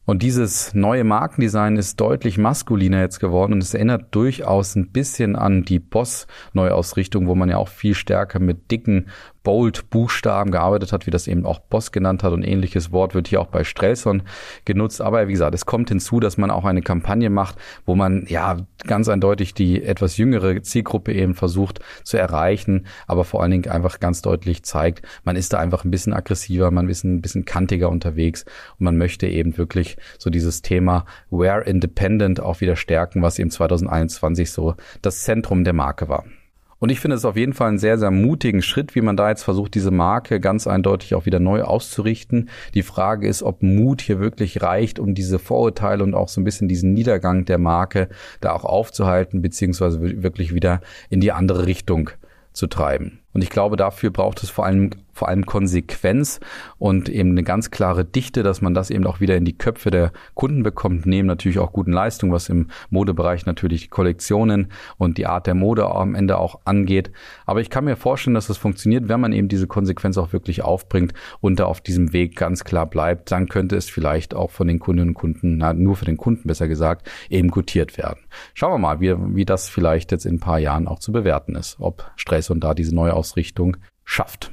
Und 0.09 0.24
dieses 0.24 0.74
neue 0.74 1.03
Markendesign 1.03 1.77
ist 1.77 2.01
deutlich 2.01 2.39
maskuliner 2.39 3.00
jetzt 3.00 3.19
geworden 3.19 3.53
und 3.53 3.62
es 3.62 3.75
erinnert 3.75 4.07
durchaus 4.15 4.75
ein 4.75 4.89
bisschen 4.92 5.35
an 5.35 5.65
die 5.65 5.77
Boss-Neuausrichtung, 5.77 7.27
wo 7.27 7.35
man 7.35 7.50
ja 7.50 7.57
auch 7.57 7.68
viel 7.68 7.94
stärker 7.94 8.39
mit 8.39 8.71
dicken 8.71 9.09
Bold-Buchstaben 9.44 10.51
gearbeitet 10.51 10.91
hat, 10.91 11.07
wie 11.07 11.12
das 11.12 11.27
eben 11.27 11.45
auch 11.45 11.59
Boss 11.59 11.91
genannt 11.91 12.24
hat 12.24 12.33
und 12.33 12.44
ähnliches 12.44 12.91
Wort 12.91 13.15
wird 13.15 13.27
hier 13.27 13.41
auch 13.41 13.47
bei 13.47 13.63
Strelson 13.63 14.24
genutzt. 14.65 15.01
Aber 15.01 15.27
wie 15.27 15.31
gesagt, 15.31 15.56
es 15.56 15.65
kommt 15.65 15.89
hinzu, 15.89 16.19
dass 16.19 16.38
man 16.38 16.51
auch 16.51 16.65
eine 16.65 16.81
Kampagne 16.81 17.30
macht, 17.30 17.56
wo 17.86 17.95
man 17.95 18.25
ja 18.27 18.57
ganz 18.86 19.07
eindeutig 19.07 19.53
die 19.53 19.83
etwas 19.83 20.18
jüngere 20.18 20.62
Zielgruppe 20.62 21.13
eben 21.13 21.36
versucht 21.36 21.80
zu 22.03 22.18
erreichen, 22.18 22.86
aber 23.07 23.24
vor 23.24 23.41
allen 23.41 23.51
Dingen 23.51 23.69
einfach 23.69 24.00
ganz 24.00 24.21
deutlich 24.21 24.63
zeigt, 24.63 25.06
man 25.24 25.36
ist 25.36 25.53
da 25.53 25.59
einfach 25.59 25.85
ein 25.85 25.92
bisschen 25.92 26.13
aggressiver, 26.13 26.71
man 26.71 26.89
ist 26.89 27.03
ein 27.03 27.21
bisschen 27.21 27.45
kantiger 27.45 27.89
unterwegs 27.89 28.45
und 28.77 28.85
man 28.85 28.97
möchte 28.97 29.27
eben 29.27 29.57
wirklich 29.57 29.97
so 30.18 30.30
dieses 30.30 30.62
Thema 30.62 31.06
Wear 31.30 31.65
Independent 31.65 32.39
auch 32.39 32.62
wieder 32.62 32.75
stärken, 32.75 33.21
was 33.21 33.40
eben 33.40 33.52
2021 33.52 34.52
so 34.52 34.75
das 35.02 35.23
Zentrum 35.23 35.64
der 35.64 35.73
Marke 35.73 36.09
war. 36.09 36.25
Und 36.80 36.90
ich 36.90 37.00
finde 37.00 37.18
es 37.18 37.26
auf 37.26 37.36
jeden 37.36 37.54
Fall 37.54 37.69
einen 37.69 37.78
sehr, 37.78 37.98
sehr 37.98 38.09
mutigen 38.09 38.62
Schritt, 38.62 38.95
wie 38.95 39.02
man 39.02 39.18
da 39.18 39.30
jetzt 39.30 39.44
versucht, 39.44 39.76
diese 39.76 39.92
Marke 39.92 40.40
ganz 40.40 40.66
eindeutig 40.66 41.14
auch 41.14 41.26
wieder 41.26 41.40
neu 41.40 41.64
auszurichten. 41.64 42.50
Die 42.74 42.83
Frage 42.83 43.28
ist, 43.28 43.44
ob 43.44 43.62
Mut 43.62 44.02
hier 44.02 44.19
wirklich 44.19 44.62
reicht, 44.62 44.98
um 44.98 45.14
diese 45.14 45.40
Vorurteile 45.40 46.04
und 46.04 46.14
auch 46.14 46.30
so 46.30 46.40
ein 46.40 46.45
bisschen 46.45 46.69
diesen 46.69 46.94
Niedergang 46.94 47.45
der 47.45 47.57
Marke 47.57 48.07
da 48.40 48.54
auch 48.54 48.64
aufzuhalten, 48.64 49.42
beziehungsweise 49.42 50.02
wirklich 50.02 50.54
wieder 50.54 50.81
in 51.09 51.19
die 51.19 51.33
andere 51.33 51.66
Richtung 51.66 52.12
zu 52.54 52.68
treiben. 52.68 53.19
Und 53.33 53.44
ich 53.44 53.50
glaube, 53.50 53.78
dafür 53.78 54.09
braucht 54.09 54.42
es 54.44 54.50
vor 54.50 54.66
allem 54.66 54.92
vor 55.19 55.28
allem 55.28 55.45
Konsequenz 55.45 56.40
und 56.78 57.09
eben 57.09 57.31
eine 57.31 57.44
ganz 57.44 57.71
klare 57.71 58.06
Dichte, 58.06 58.42
dass 58.42 58.61
man 58.61 58.73
das 58.73 58.90
eben 58.90 59.06
auch 59.06 59.19
wieder 59.19 59.35
in 59.35 59.44
die 59.44 59.57
Köpfe 59.57 59.92
der 59.92 60.14
Kunden 60.33 60.64
bekommt, 60.64 61.06
neben 61.06 61.28
natürlich 61.28 61.59
auch 61.59 61.73
guten 61.73 61.92
Leistungen, 61.92 62.31
was 62.31 62.47
im 62.47 62.68
Modebereich 62.90 63.45
natürlich 63.45 63.83
die 63.83 63.88
Kollektionen 63.90 64.71
und 64.97 65.18
die 65.18 65.28
Art 65.28 65.45
der 65.45 65.56
Mode 65.56 65.85
am 65.94 66.16
Ende 66.16 66.38
auch 66.38 66.61
angeht. 66.64 67.11
Aber 67.45 67.59
ich 67.59 67.69
kann 67.69 67.83
mir 67.83 67.97
vorstellen, 67.97 68.33
dass 68.33 68.47
das 68.47 68.57
funktioniert, 68.57 69.09
wenn 69.09 69.19
man 69.19 69.33
eben 69.33 69.49
diese 69.49 69.68
Konsequenz 69.68 70.18
auch 70.18 70.31
wirklich 70.31 70.64
aufbringt 70.64 71.14
und 71.42 71.59
da 71.59 71.66
auf 71.66 71.81
diesem 71.81 72.14
Weg 72.14 72.38
ganz 72.38 72.64
klar 72.64 72.85
bleibt, 72.85 73.31
dann 73.31 73.49
könnte 73.49 73.76
es 73.76 73.90
vielleicht 73.90 74.33
auch 74.33 74.52
von 74.52 74.68
den 74.68 74.80
Kundinnen 74.80 75.09
und 75.09 75.16
Kunden, 75.16 75.57
na, 75.57 75.73
nur 75.73 75.97
für 75.97 76.06
den 76.06 76.18
Kunden 76.18 76.47
besser 76.47 76.69
gesagt, 76.69 77.09
eben 77.30 77.49
gutiert 77.49 77.97
werden. 77.97 78.19
Schauen 78.54 78.71
wir 78.71 78.78
mal, 78.78 79.02
wie, 79.02 79.14
wie 79.35 79.45
das 79.45 79.68
vielleicht 79.68 80.14
jetzt 80.14 80.26
in 80.26 80.35
ein 80.35 80.40
paar 80.40 80.59
Jahren 80.59 80.88
auch 80.88 80.99
zu 80.99 81.11
bewerten 81.11 81.56
ist, 81.56 81.76
ob 81.80 82.09
Stress 82.16 82.49
und 82.49 82.64
da 82.64 82.73
diese 82.73 82.95
Neuausrichtung 82.95 83.76
schafft. 84.06 84.52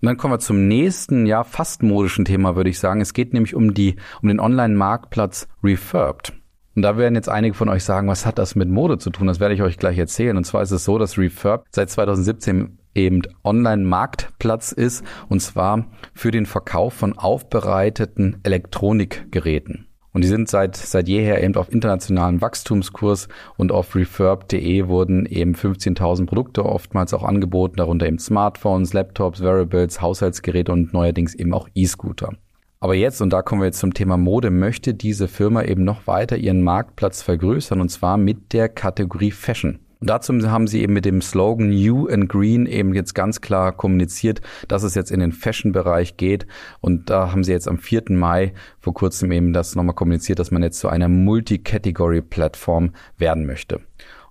Und 0.00 0.06
dann 0.06 0.16
kommen 0.16 0.34
wir 0.34 0.38
zum 0.38 0.66
nächsten, 0.66 1.26
ja, 1.26 1.44
fast 1.44 1.82
modischen 1.82 2.24
Thema, 2.24 2.56
würde 2.56 2.70
ich 2.70 2.78
sagen. 2.78 3.00
Es 3.00 3.12
geht 3.12 3.34
nämlich 3.34 3.54
um 3.54 3.74
die, 3.74 3.96
um 4.22 4.28
den 4.28 4.40
Online-Marktplatz 4.40 5.46
Refurbed. 5.62 6.32
Und 6.74 6.82
da 6.82 6.96
werden 6.96 7.14
jetzt 7.16 7.28
einige 7.28 7.54
von 7.54 7.68
euch 7.68 7.84
sagen, 7.84 8.08
was 8.08 8.24
hat 8.24 8.38
das 8.38 8.54
mit 8.54 8.70
Mode 8.70 8.96
zu 8.96 9.10
tun? 9.10 9.26
Das 9.26 9.40
werde 9.40 9.54
ich 9.54 9.62
euch 9.62 9.76
gleich 9.76 9.98
erzählen. 9.98 10.36
Und 10.36 10.44
zwar 10.44 10.62
ist 10.62 10.70
es 10.70 10.84
so, 10.84 10.96
dass 10.96 11.18
Refurb 11.18 11.66
seit 11.70 11.90
2017 11.90 12.78
eben 12.94 13.22
Online-Marktplatz 13.44 14.72
ist, 14.72 15.04
und 15.28 15.40
zwar 15.40 15.86
für 16.14 16.30
den 16.30 16.46
Verkauf 16.46 16.94
von 16.94 17.18
aufbereiteten 17.18 18.38
Elektronikgeräten. 18.42 19.89
Und 20.12 20.24
die 20.24 20.28
sind 20.28 20.48
seit, 20.48 20.76
seit 20.76 21.08
jeher 21.08 21.42
eben 21.42 21.54
auf 21.54 21.72
internationalen 21.72 22.40
Wachstumskurs 22.40 23.28
und 23.56 23.70
auf 23.70 23.94
refurb.de 23.94 24.88
wurden 24.88 25.26
eben 25.26 25.54
15.000 25.54 26.26
Produkte 26.26 26.64
oftmals 26.64 27.14
auch 27.14 27.22
angeboten, 27.22 27.76
darunter 27.76 28.06
eben 28.06 28.18
Smartphones, 28.18 28.92
Laptops, 28.92 29.40
Wearables, 29.40 30.00
Haushaltsgeräte 30.00 30.72
und 30.72 30.92
neuerdings 30.92 31.34
eben 31.34 31.54
auch 31.54 31.68
E-Scooter. 31.74 32.32
Aber 32.80 32.94
jetzt, 32.94 33.20
und 33.20 33.30
da 33.30 33.42
kommen 33.42 33.60
wir 33.60 33.66
jetzt 33.66 33.78
zum 33.78 33.92
Thema 33.94 34.16
Mode, 34.16 34.50
möchte 34.50 34.94
diese 34.94 35.28
Firma 35.28 35.62
eben 35.62 35.84
noch 35.84 36.06
weiter 36.06 36.38
ihren 36.38 36.62
Marktplatz 36.62 37.22
vergrößern 37.22 37.80
und 37.80 37.90
zwar 37.90 38.16
mit 38.16 38.52
der 38.52 38.68
Kategorie 38.70 39.30
Fashion. 39.30 39.78
Und 40.00 40.08
dazu 40.08 40.34
haben 40.50 40.66
sie 40.66 40.82
eben 40.82 40.94
mit 40.94 41.04
dem 41.04 41.20
Slogan 41.20 41.68
New 41.68 42.06
and 42.08 42.28
Green 42.28 42.64
eben 42.64 42.94
jetzt 42.94 43.14
ganz 43.14 43.42
klar 43.42 43.72
kommuniziert, 43.72 44.40
dass 44.66 44.82
es 44.82 44.94
jetzt 44.94 45.10
in 45.10 45.20
den 45.20 45.32
Fashion-Bereich 45.32 46.16
geht. 46.16 46.46
Und 46.80 47.10
da 47.10 47.32
haben 47.32 47.44
sie 47.44 47.52
jetzt 47.52 47.68
am 47.68 47.78
4. 47.78 48.04
Mai 48.08 48.54
vor 48.78 48.94
kurzem 48.94 49.30
eben 49.30 49.52
das 49.52 49.76
nochmal 49.76 49.94
kommuniziert, 49.94 50.38
dass 50.38 50.50
man 50.50 50.62
jetzt 50.62 50.78
zu 50.78 50.88
einer 50.88 51.08
Multi-Category-Plattform 51.08 52.92
werden 53.18 53.44
möchte. 53.44 53.80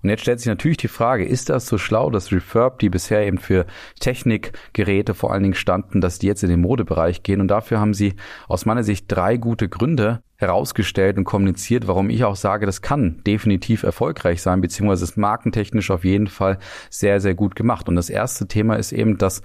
Und 0.02 0.08
jetzt 0.08 0.22
stellt 0.22 0.40
sich 0.40 0.48
natürlich 0.48 0.78
die 0.78 0.88
Frage, 0.88 1.24
ist 1.24 1.50
das 1.50 1.66
so 1.66 1.78
schlau, 1.78 2.10
dass 2.10 2.32
Refurb, 2.32 2.78
die 2.78 2.88
bisher 2.88 3.26
eben 3.26 3.38
für 3.38 3.66
Technikgeräte 4.00 5.14
vor 5.14 5.32
allen 5.32 5.42
Dingen 5.42 5.54
standen, 5.54 6.00
dass 6.00 6.18
die 6.18 6.26
jetzt 6.26 6.42
in 6.42 6.50
den 6.50 6.60
Modebereich 6.60 7.22
gehen? 7.22 7.40
Und 7.40 7.48
dafür 7.48 7.80
haben 7.80 7.94
sie 7.94 8.14
aus 8.48 8.66
meiner 8.66 8.82
Sicht 8.82 9.06
drei 9.08 9.36
gute 9.36 9.68
Gründe 9.68 10.22
herausgestellt 10.36 11.18
und 11.18 11.24
kommuniziert, 11.24 11.86
warum 11.86 12.08
ich 12.08 12.24
auch 12.24 12.36
sage, 12.36 12.64
das 12.64 12.80
kann 12.80 13.22
definitiv 13.26 13.82
erfolgreich 13.82 14.40
sein, 14.40 14.62
beziehungsweise 14.62 15.04
ist 15.04 15.18
markentechnisch 15.18 15.90
auf 15.90 16.04
jeden 16.04 16.28
Fall 16.28 16.58
sehr, 16.88 17.20
sehr 17.20 17.34
gut 17.34 17.54
gemacht. 17.54 17.88
Und 17.88 17.96
das 17.96 18.08
erste 18.08 18.48
Thema 18.48 18.76
ist 18.76 18.92
eben, 18.92 19.18
dass 19.18 19.42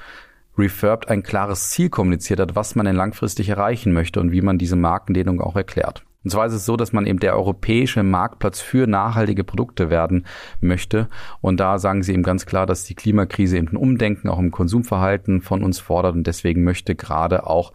Refurbed 0.58 1.10
ein 1.10 1.22
klares 1.22 1.70
Ziel 1.72 1.90
kommuniziert 1.90 2.40
hat, 2.40 2.56
was 2.56 2.76
man 2.76 2.86
denn 2.86 2.96
langfristig 2.96 3.50
erreichen 3.50 3.92
möchte 3.92 4.22
und 4.22 4.32
wie 4.32 4.42
man 4.42 4.58
diese 4.58 4.78
Markendehnung 4.78 5.42
auch 5.42 5.58
erklärt. 5.58 6.06
Und 6.26 6.32
zwar 6.32 6.48
ist 6.48 6.54
es 6.54 6.66
so, 6.66 6.76
dass 6.76 6.92
man 6.92 7.06
eben 7.06 7.20
der 7.20 7.36
europäische 7.36 8.02
Marktplatz 8.02 8.60
für 8.60 8.88
nachhaltige 8.88 9.44
Produkte 9.44 9.92
werden 9.92 10.26
möchte. 10.60 11.08
Und 11.40 11.60
da 11.60 11.78
sagen 11.78 12.02
sie 12.02 12.14
eben 12.14 12.24
ganz 12.24 12.48
klar, 12.48 12.66
dass 12.66 12.84
die 12.84 12.96
Klimakrise 12.96 13.58
eben 13.58 13.70
ein 13.70 13.78
Umdenken 13.78 14.28
auch 14.28 14.40
im 14.40 14.50
Konsumverhalten 14.50 15.42
von 15.42 15.64
uns 15.64 15.78
fordert. 15.78 16.16
Und 16.16 16.26
deswegen 16.26 16.64
möchte 16.64 16.96
gerade 16.96 17.46
auch 17.46 17.74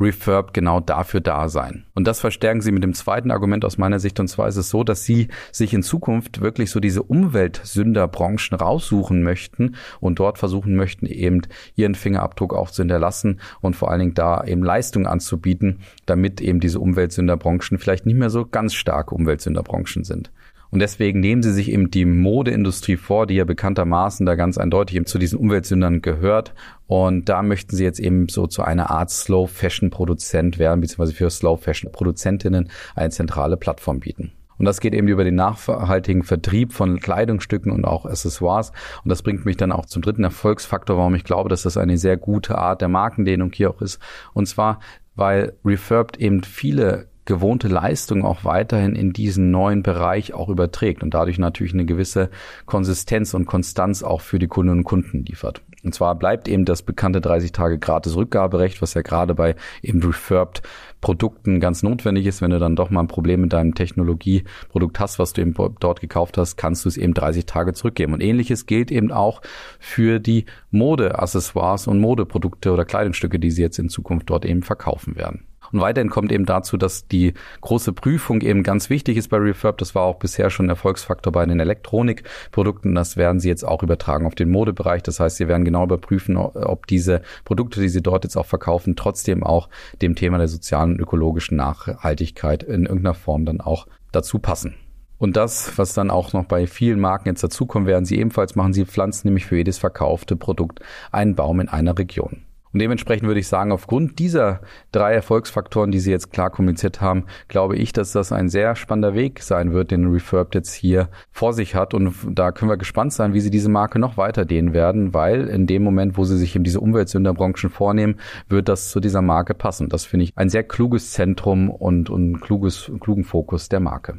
Refurb 0.00 0.52
genau 0.52 0.80
dafür 0.80 1.20
da 1.20 1.48
sein. 1.48 1.84
Und 1.94 2.06
das 2.08 2.20
verstärken 2.20 2.60
sie 2.60 2.72
mit 2.72 2.82
dem 2.82 2.94
zweiten 2.94 3.30
Argument 3.30 3.64
aus 3.64 3.78
meiner 3.78 4.00
Sicht. 4.00 4.18
Und 4.18 4.26
zwar 4.28 4.48
ist 4.48 4.56
es 4.56 4.68
so, 4.68 4.82
dass 4.82 5.04
sie 5.04 5.28
sich 5.52 5.72
in 5.72 5.84
Zukunft 5.84 6.40
wirklich 6.40 6.70
so 6.70 6.80
diese 6.80 7.02
Umweltsünderbranchen 7.02 8.58
raussuchen 8.58 9.22
möchten 9.22 9.76
und 10.00 10.18
dort 10.18 10.38
versuchen 10.38 10.74
möchten, 10.74 11.06
eben 11.06 11.42
ihren 11.76 11.94
Fingerabdruck 11.94 12.54
auch 12.54 12.70
zu 12.70 12.82
hinterlassen 12.82 13.40
und 13.60 13.76
vor 13.76 13.90
allen 13.90 14.00
Dingen 14.00 14.14
da 14.14 14.42
eben 14.44 14.64
Leistungen 14.64 15.06
anzubieten, 15.06 15.78
damit 16.06 16.40
eben 16.40 16.58
diese 16.58 16.80
Umweltsünderbranchen 16.80 17.78
vielleicht 17.78 18.06
nicht 18.06 18.16
mehr 18.16 18.30
so 18.30 18.44
ganz 18.44 18.74
starke 18.74 19.14
Umweltsünderbranchen 19.14 20.02
sind. 20.02 20.32
Und 20.74 20.80
deswegen 20.80 21.20
nehmen 21.20 21.40
sie 21.40 21.52
sich 21.52 21.70
eben 21.70 21.92
die 21.92 22.04
Modeindustrie 22.04 22.96
vor, 22.96 23.28
die 23.28 23.36
ja 23.36 23.44
bekanntermaßen 23.44 24.26
da 24.26 24.34
ganz 24.34 24.58
eindeutig 24.58 24.96
eben 24.96 25.06
zu 25.06 25.18
diesen 25.18 25.38
Umweltsündern 25.38 26.02
gehört. 26.02 26.52
Und 26.88 27.28
da 27.28 27.44
möchten 27.44 27.76
sie 27.76 27.84
jetzt 27.84 28.00
eben 28.00 28.28
so 28.28 28.48
zu 28.48 28.64
einer 28.64 28.90
Art 28.90 29.08
Slow 29.08 29.46
Fashion 29.46 29.90
Produzent 29.90 30.58
werden, 30.58 30.80
beziehungsweise 30.80 31.12
für 31.12 31.30
Slow 31.30 31.62
Fashion 31.62 31.92
Produzentinnen 31.92 32.70
eine 32.96 33.10
zentrale 33.10 33.56
Plattform 33.56 34.00
bieten. 34.00 34.32
Und 34.58 34.64
das 34.64 34.80
geht 34.80 34.94
eben 34.94 35.06
über 35.06 35.22
den 35.22 35.36
nachhaltigen 35.36 36.24
Vertrieb 36.24 36.72
von 36.72 36.98
Kleidungsstücken 36.98 37.70
und 37.70 37.84
auch 37.84 38.04
Accessoires. 38.04 38.72
Und 39.04 39.10
das 39.10 39.22
bringt 39.22 39.44
mich 39.44 39.56
dann 39.56 39.70
auch 39.70 39.86
zum 39.86 40.02
dritten 40.02 40.24
Erfolgsfaktor, 40.24 40.96
warum 40.98 41.14
ich 41.14 41.22
glaube, 41.22 41.48
dass 41.48 41.62
das 41.62 41.76
eine 41.76 41.98
sehr 41.98 42.16
gute 42.16 42.58
Art 42.58 42.80
der 42.80 42.88
Markendehnung 42.88 43.52
hier 43.52 43.70
auch 43.70 43.80
ist. 43.80 44.00
Und 44.32 44.46
zwar, 44.46 44.80
weil 45.14 45.52
Refurbed 45.64 46.16
eben 46.16 46.42
viele 46.42 47.06
gewohnte 47.24 47.68
Leistung 47.68 48.24
auch 48.24 48.44
weiterhin 48.44 48.94
in 48.94 49.12
diesen 49.12 49.50
neuen 49.50 49.82
Bereich 49.82 50.34
auch 50.34 50.48
überträgt 50.48 51.02
und 51.02 51.14
dadurch 51.14 51.38
natürlich 51.38 51.72
eine 51.72 51.84
gewisse 51.84 52.30
Konsistenz 52.66 53.34
und 53.34 53.46
Konstanz 53.46 54.02
auch 54.02 54.20
für 54.20 54.38
die 54.38 54.48
Kundinnen 54.48 54.80
und 54.80 54.84
Kunden 54.84 55.24
liefert. 55.24 55.62
Und 55.84 55.94
zwar 55.94 56.14
bleibt 56.14 56.48
eben 56.48 56.64
das 56.64 56.82
bekannte 56.82 57.20
30 57.20 57.52
Tage 57.52 57.78
gratis 57.78 58.16
Rückgaberecht, 58.16 58.80
was 58.80 58.94
ja 58.94 59.02
gerade 59.02 59.34
bei 59.34 59.54
eben 59.82 60.02
refurbed 60.02 60.62
Produkten 61.02 61.60
ganz 61.60 61.82
notwendig 61.82 62.24
ist. 62.24 62.40
Wenn 62.40 62.50
du 62.50 62.58
dann 62.58 62.76
doch 62.76 62.88
mal 62.88 63.00
ein 63.00 63.08
Problem 63.08 63.42
mit 63.42 63.52
deinem 63.52 63.74
Technologieprodukt 63.74 64.98
hast, 64.98 65.18
was 65.18 65.34
du 65.34 65.42
eben 65.42 65.54
dort 65.78 66.00
gekauft 66.00 66.38
hast, 66.38 66.56
kannst 66.56 66.86
du 66.86 66.88
es 66.88 66.96
eben 66.96 67.12
30 67.12 67.44
Tage 67.44 67.74
zurückgeben. 67.74 68.14
Und 68.14 68.22
ähnliches 68.22 68.64
gilt 68.64 68.90
eben 68.90 69.12
auch 69.12 69.42
für 69.78 70.18
die 70.18 70.46
Modeaccessoires 70.70 71.86
und 71.86 72.00
Modeprodukte 72.00 72.72
oder 72.72 72.86
Kleidungsstücke, 72.86 73.38
die 73.38 73.50
sie 73.50 73.62
jetzt 73.62 73.78
in 73.78 73.90
Zukunft 73.90 74.30
dort 74.30 74.46
eben 74.46 74.62
verkaufen 74.62 75.16
werden. 75.16 75.44
Und 75.72 75.80
weiterhin 75.80 76.10
kommt 76.10 76.32
eben 76.32 76.46
dazu, 76.46 76.76
dass 76.76 77.08
die 77.08 77.34
große 77.60 77.92
Prüfung 77.92 78.40
eben 78.40 78.62
ganz 78.62 78.90
wichtig 78.90 79.16
ist 79.16 79.28
bei 79.28 79.38
Refurb. 79.38 79.78
Das 79.78 79.94
war 79.94 80.02
auch 80.02 80.18
bisher 80.18 80.50
schon 80.50 80.66
ein 80.66 80.70
Erfolgsfaktor 80.70 81.32
bei 81.32 81.44
den 81.46 81.60
Elektronikprodukten. 81.60 82.94
Das 82.94 83.16
werden 83.16 83.40
sie 83.40 83.48
jetzt 83.48 83.64
auch 83.64 83.82
übertragen 83.82 84.26
auf 84.26 84.34
den 84.34 84.50
Modebereich. 84.50 85.02
Das 85.02 85.20
heißt, 85.20 85.36
sie 85.36 85.48
werden 85.48 85.64
genau 85.64 85.84
überprüfen, 85.84 86.36
ob 86.36 86.86
diese 86.86 87.22
Produkte, 87.44 87.80
die 87.80 87.88
sie 87.88 88.02
dort 88.02 88.24
jetzt 88.24 88.36
auch 88.36 88.46
verkaufen, 88.46 88.96
trotzdem 88.96 89.42
auch 89.42 89.68
dem 90.02 90.14
Thema 90.14 90.38
der 90.38 90.48
sozialen 90.48 90.92
und 90.92 91.00
ökologischen 91.00 91.56
Nachhaltigkeit 91.56 92.62
in 92.62 92.86
irgendeiner 92.86 93.14
Form 93.14 93.44
dann 93.44 93.60
auch 93.60 93.86
dazu 94.12 94.38
passen. 94.38 94.74
Und 95.18 95.36
das, 95.36 95.78
was 95.78 95.94
dann 95.94 96.10
auch 96.10 96.32
noch 96.32 96.44
bei 96.44 96.66
vielen 96.66 97.00
Marken 97.00 97.28
jetzt 97.28 97.42
dazukommen, 97.42 97.86
werden 97.88 98.04
sie 98.04 98.18
ebenfalls 98.18 98.56
machen. 98.56 98.72
Sie 98.72 98.84
pflanzen 98.84 99.28
nämlich 99.28 99.46
für 99.46 99.56
jedes 99.56 99.78
verkaufte 99.78 100.36
Produkt 100.36 100.80
einen 101.12 101.34
Baum 101.34 101.60
in 101.60 101.68
einer 101.68 101.96
Region. 101.96 102.42
Und 102.74 102.80
dementsprechend 102.80 103.28
würde 103.28 103.38
ich 103.38 103.46
sagen, 103.46 103.70
aufgrund 103.70 104.18
dieser 104.18 104.60
drei 104.90 105.14
Erfolgsfaktoren, 105.14 105.92
die 105.92 106.00
Sie 106.00 106.10
jetzt 106.10 106.32
klar 106.32 106.50
kommuniziert 106.50 107.00
haben, 107.00 107.26
glaube 107.46 107.76
ich, 107.76 107.92
dass 107.92 108.10
das 108.10 108.32
ein 108.32 108.48
sehr 108.48 108.74
spannender 108.74 109.14
Weg 109.14 109.42
sein 109.42 109.72
wird, 109.72 109.92
den 109.92 110.10
Refurbed 110.10 110.56
jetzt 110.56 110.74
hier 110.74 111.08
vor 111.30 111.52
sich 111.52 111.76
hat. 111.76 111.94
Und 111.94 112.12
da 112.32 112.50
können 112.50 112.68
wir 112.68 112.76
gespannt 112.76 113.12
sein, 113.12 113.32
wie 113.32 113.40
Sie 113.40 113.52
diese 113.52 113.68
Marke 113.68 114.00
noch 114.00 114.16
weiter 114.16 114.44
dehnen 114.44 114.74
werden, 114.74 115.14
weil 115.14 115.46
in 115.46 115.68
dem 115.68 115.84
Moment, 115.84 116.18
wo 116.18 116.24
Sie 116.24 116.36
sich 116.36 116.56
eben 116.56 116.64
diese 116.64 116.80
Umweltsünderbranchen 116.80 117.70
vornehmen, 117.70 118.16
wird 118.48 118.68
das 118.68 118.90
zu 118.90 118.98
dieser 118.98 119.22
Marke 119.22 119.54
passen. 119.54 119.88
Das 119.88 120.04
finde 120.04 120.24
ich 120.24 120.32
ein 120.34 120.48
sehr 120.48 120.64
kluges 120.64 121.12
Zentrum 121.12 121.70
und, 121.70 122.10
und 122.10 122.40
kluges, 122.40 122.90
klugen 122.98 123.22
Fokus 123.22 123.68
der 123.68 123.78
Marke. 123.78 124.16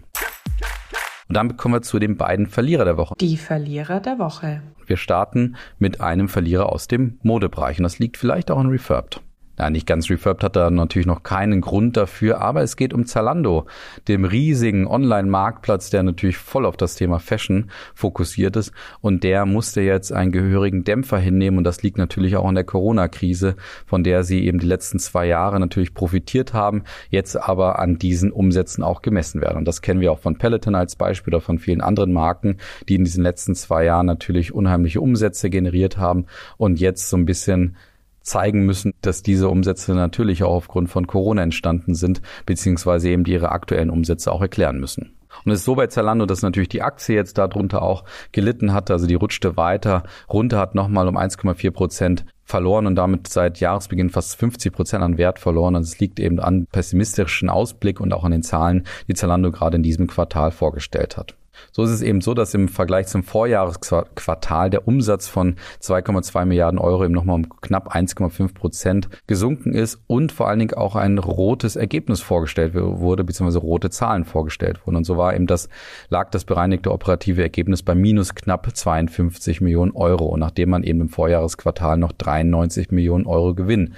Und 1.28 1.36
dann 1.36 1.58
kommen 1.58 1.74
wir 1.74 1.82
zu 1.82 2.00
den 2.00 2.18
beiden 2.18 2.48
Verlierer 2.48 2.86
der 2.86 2.98
Woche. 2.98 3.16
Die 3.20 3.38
Verlierer 3.38 4.00
der 4.00 4.20
Woche. 4.20 4.62
Wir 4.86 4.98
starten 4.98 5.56
mit 5.80 6.02
einem 6.02 6.30
Verlierer 6.30 6.72
aus 6.72 6.88
dem 6.88 7.20
Modebereich 7.24 7.80
und 7.80 7.84
das 7.84 8.00
liegt 8.00 8.18
vielleicht 8.18 8.52
auch 8.52 8.60
an 8.60 8.68
Refurbed. 8.68 9.22
Ja, 9.58 9.70
nicht 9.70 9.88
ganz 9.88 10.10
refurbed 10.10 10.44
hat 10.44 10.58
er 10.58 10.70
natürlich 10.70 11.06
noch 11.06 11.24
keinen 11.24 11.62
Grund 11.62 11.96
dafür, 11.96 12.42
aber 12.42 12.62
es 12.62 12.76
geht 12.76 12.94
um 12.94 13.06
Zalando, 13.06 13.66
dem 14.08 14.26
riesigen 14.26 14.86
Online-Marktplatz, 14.86 15.90
der 15.90 16.04
natürlich 16.04 16.38
voll 16.38 16.66
auf 16.66 16.76
das 16.76 16.96
Thema 16.96 17.20
Fashion 17.20 17.72
fokussiert 17.94 18.58
ist 18.58 18.74
und 19.00 19.24
der 19.24 19.46
musste 19.46 19.80
jetzt 19.80 20.12
einen 20.12 20.34
gehörigen 20.34 20.84
Dämpfer 20.84 21.18
hinnehmen 21.18 21.58
und 21.58 21.64
das 21.64 21.84
liegt 21.84 21.98
natürlich 21.98 22.36
auch 22.36 22.46
an 22.46 22.56
der 22.56 22.66
Corona-Krise, 22.66 23.56
von 23.86 24.04
der 24.04 24.26
sie 24.26 24.46
eben 24.46 24.60
die 24.60 24.68
letzten 24.68 25.00
zwei 25.00 25.26
Jahre 25.26 25.60
natürlich 25.60 25.94
profitiert 25.94 26.54
haben, 26.54 26.84
jetzt 27.10 27.38
aber 27.38 27.80
an 27.80 27.98
diesen 27.98 28.32
Umsätzen 28.32 28.84
auch 28.84 29.02
gemessen 29.02 29.42
werden. 29.42 29.58
Und 29.58 29.66
das 29.66 29.82
kennen 29.82 30.02
wir 30.02 30.12
auch 30.12 30.20
von 30.20 30.38
Peloton 30.38 30.76
als 30.76 30.98
Beispiel 30.98 31.34
oder 31.34 31.42
von 31.42 31.60
vielen 31.60 31.82
anderen 31.82 32.12
Marken, 32.12 32.58
die 32.90 32.96
in 32.96 33.06
diesen 33.06 33.24
letzten 33.24 33.56
zwei 33.56 33.86
Jahren 33.86 34.06
natürlich 34.06 34.54
unheimliche 34.54 35.00
Umsätze 35.00 35.50
generiert 35.50 35.98
haben 35.98 36.26
und 36.58 36.80
jetzt 36.80 37.10
so 37.10 37.16
ein 37.16 37.26
bisschen 37.26 37.78
zeigen 38.26 38.66
müssen, 38.66 38.94
dass 39.02 39.24
diese 39.24 39.50
Umsätze 39.50 39.94
natürlich 39.94 40.44
auch 40.44 40.56
aufgrund 40.56 40.90
von 40.90 41.08
Corona 41.08 41.44
entstanden 41.44 41.94
sind, 41.96 42.22
beziehungsweise 42.46 43.10
eben 43.10 43.26
ihre 43.26 43.52
aktuellen 43.52 43.90
Umsätze 43.90 44.32
auch 44.32 44.42
erklären 44.42 44.80
müssen. 44.80 45.16
Und 45.44 45.52
es 45.52 45.60
ist 45.60 45.66
so 45.66 45.76
bei 45.76 45.88
Zalando, 45.88 46.26
dass 46.26 46.42
natürlich 46.42 46.70
die 46.70 46.82
Aktie 46.82 47.16
jetzt 47.16 47.38
darunter 47.38 47.82
auch 47.82 48.06
gelitten 48.32 48.74
hat. 48.74 48.90
Also 48.90 49.06
die 49.06 49.16
rutschte 49.16 49.58
weiter 49.58 50.04
runter, 50.32 50.60
hat 50.60 50.76
nochmal 50.76 51.08
um 51.08 51.18
1,4 51.18 51.72
Prozent 51.72 52.26
verloren 52.44 52.88
und 52.88 52.96
damit 52.96 53.28
seit 53.28 53.60
Jahresbeginn 53.60 54.10
fast 54.10 54.40
50 54.40 54.72
Prozent 54.72 55.04
an 55.04 55.18
Wert 55.18 55.40
verloren. 55.40 55.76
Und 55.76 55.82
es 55.82 56.00
liegt 56.00 56.20
eben 56.20 56.40
an 56.40 56.68
pessimistischen 56.72 57.50
Ausblick 57.50 58.00
und 58.00 58.14
auch 58.14 58.24
an 58.24 58.32
den 58.32 58.44
Zahlen, 58.44 58.86
die 59.08 59.14
Zalando 59.14 59.52
gerade 59.52 59.76
in 59.78 59.84
diesem 59.84 60.08
Quartal 60.08 60.52
vorgestellt 60.52 61.18
hat. 61.18 61.36
So 61.72 61.84
ist 61.84 61.92
es 61.92 62.02
eben 62.02 62.22
so, 62.22 62.34
dass 62.34 62.54
im 62.54 62.68
Vergleich 62.68 63.08
zum 63.08 63.24
Vorjahresquartal 63.24 64.70
der 64.70 64.88
Umsatz 64.88 65.28
von 65.28 65.56
2,2 65.82 66.46
Milliarden 66.46 66.80
Euro 66.80 67.06
eben 67.06 67.14
nochmal 67.14 67.36
um 67.36 67.50
knapp 67.62 67.96
1,5 67.96 68.54
Prozent 68.54 69.10
gesunken 69.28 69.74
ist 69.74 70.00
und 70.08 70.32
vor 70.32 70.48
allen 70.48 70.60
Dingen 70.60 70.74
auch 70.74 70.96
ein 70.96 71.18
rotes 71.18 71.76
Ergebnis 71.76 72.22
vorgestellt 72.22 72.74
wurde, 72.76 73.24
beziehungsweise 73.24 73.60
rote 73.60 73.90
Zahlen 73.90 74.26
vorgestellt 74.26 74.86
wurden. 74.86 74.98
Und 74.98 75.06
so 75.06 75.18
war 75.18 75.36
eben 75.36 75.48
das, 75.48 75.70
lag 76.10 76.30
das 76.32 76.46
bereinigte 76.46 76.92
operative 76.92 77.42
Ergebnis 77.42 77.84
bei 77.84 77.96
minus 77.96 78.36
knapp 78.36 78.68
52 78.74 79.62
Millionen 79.62 79.92
Euro, 79.92 80.36
nachdem 80.38 80.70
man 80.70 80.84
eben 80.84 81.02
im 81.02 81.10
Vorjahresquartal 81.10 81.98
noch 81.98 82.12
93 82.12 82.92
Millionen 82.92 83.26
Euro 83.26 83.54
Gewinn 83.54 83.94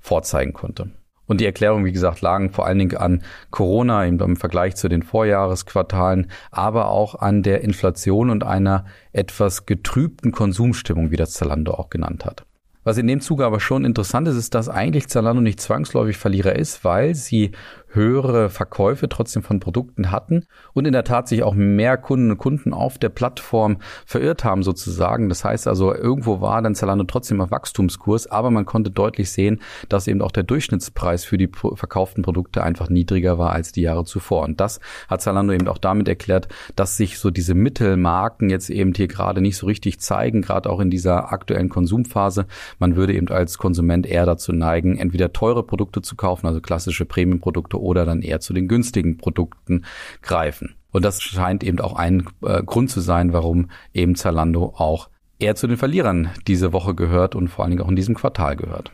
vorzeigen 0.00 0.52
konnte. 0.52 0.90
Und 1.28 1.40
die 1.40 1.46
Erklärung, 1.46 1.84
wie 1.84 1.92
gesagt, 1.92 2.22
lagen 2.22 2.50
vor 2.50 2.66
allen 2.66 2.78
Dingen 2.78 2.96
an 2.96 3.22
Corona 3.50 4.06
eben 4.06 4.18
im 4.18 4.36
Vergleich 4.36 4.74
zu 4.74 4.88
den 4.88 5.02
Vorjahresquartalen, 5.02 6.30
aber 6.50 6.88
auch 6.88 7.14
an 7.14 7.42
der 7.42 7.60
Inflation 7.60 8.30
und 8.30 8.42
einer 8.42 8.86
etwas 9.12 9.66
getrübten 9.66 10.32
Konsumstimmung, 10.32 11.10
wie 11.10 11.16
das 11.16 11.32
Zalando 11.32 11.74
auch 11.74 11.90
genannt 11.90 12.24
hat. 12.24 12.44
Was 12.82 12.96
in 12.96 13.06
dem 13.06 13.20
Zuge 13.20 13.44
aber 13.44 13.60
schon 13.60 13.84
interessant 13.84 14.26
ist, 14.28 14.36
ist, 14.36 14.54
dass 14.54 14.70
eigentlich 14.70 15.08
Zalando 15.08 15.42
nicht 15.42 15.60
zwangsläufig 15.60 16.16
Verlierer 16.16 16.56
ist, 16.56 16.84
weil 16.84 17.14
sie 17.14 17.52
höhere 17.90 18.50
Verkäufe 18.50 19.08
trotzdem 19.08 19.42
von 19.42 19.60
Produkten 19.60 20.10
hatten 20.10 20.46
und 20.74 20.86
in 20.86 20.92
der 20.92 21.04
Tat 21.04 21.28
sich 21.28 21.42
auch 21.42 21.54
mehr 21.54 21.96
Kunden 21.96 22.30
und 22.30 22.38
Kunden 22.38 22.72
auf 22.72 22.98
der 22.98 23.08
Plattform 23.08 23.78
verirrt 24.04 24.44
haben 24.44 24.62
sozusagen. 24.62 25.28
Das 25.28 25.44
heißt 25.44 25.66
also, 25.66 25.94
irgendwo 25.94 26.40
war 26.40 26.60
dann 26.62 26.74
Zalando 26.74 27.04
trotzdem 27.04 27.40
auf 27.40 27.50
Wachstumskurs, 27.50 28.26
aber 28.26 28.50
man 28.50 28.66
konnte 28.66 28.90
deutlich 28.90 29.32
sehen, 29.32 29.60
dass 29.88 30.06
eben 30.06 30.22
auch 30.22 30.32
der 30.32 30.42
Durchschnittspreis 30.42 31.24
für 31.24 31.38
die 31.38 31.50
verkauften 31.74 32.22
Produkte 32.22 32.62
einfach 32.62 32.88
niedriger 32.90 33.38
war 33.38 33.52
als 33.52 33.72
die 33.72 33.82
Jahre 33.82 34.04
zuvor. 34.04 34.44
Und 34.44 34.60
das 34.60 34.80
hat 35.08 35.22
Zalando 35.22 35.52
eben 35.52 35.68
auch 35.68 35.78
damit 35.78 36.08
erklärt, 36.08 36.48
dass 36.76 36.96
sich 36.96 37.18
so 37.18 37.30
diese 37.30 37.54
Mittelmarken 37.54 38.50
jetzt 38.50 38.70
eben 38.70 38.92
hier 38.94 39.08
gerade 39.08 39.40
nicht 39.40 39.56
so 39.56 39.66
richtig 39.66 40.00
zeigen, 40.00 40.42
gerade 40.42 40.68
auch 40.70 40.80
in 40.80 40.90
dieser 40.90 41.32
aktuellen 41.32 41.68
Konsumphase. 41.68 42.46
Man 42.78 42.96
würde 42.96 43.14
eben 43.14 43.28
als 43.28 43.58
Konsument 43.58 44.06
eher 44.06 44.26
dazu 44.26 44.52
neigen, 44.52 44.98
entweder 44.98 45.32
teure 45.32 45.62
Produkte 45.62 46.02
zu 46.02 46.16
kaufen, 46.16 46.46
also 46.46 46.60
klassische 46.60 47.04
Premium-Produkte 47.04 47.77
oder 47.78 48.04
dann 48.04 48.22
eher 48.22 48.40
zu 48.40 48.52
den 48.52 48.68
günstigen 48.68 49.16
Produkten 49.16 49.84
greifen. 50.22 50.74
Und 50.90 51.04
das 51.04 51.22
scheint 51.22 51.62
eben 51.64 51.80
auch 51.80 51.94
ein 51.94 52.26
äh, 52.42 52.62
Grund 52.62 52.90
zu 52.90 53.00
sein, 53.00 53.32
warum 53.32 53.70
eben 53.92 54.14
Zalando 54.14 54.74
auch 54.76 55.10
eher 55.38 55.54
zu 55.54 55.66
den 55.66 55.76
Verlierern 55.76 56.30
diese 56.46 56.72
Woche 56.72 56.94
gehört 56.94 57.34
und 57.34 57.48
vor 57.48 57.64
allen 57.64 57.70
Dingen 57.70 57.82
auch 57.82 57.90
in 57.90 57.96
diesem 57.96 58.14
Quartal 58.14 58.56
gehört. 58.56 58.92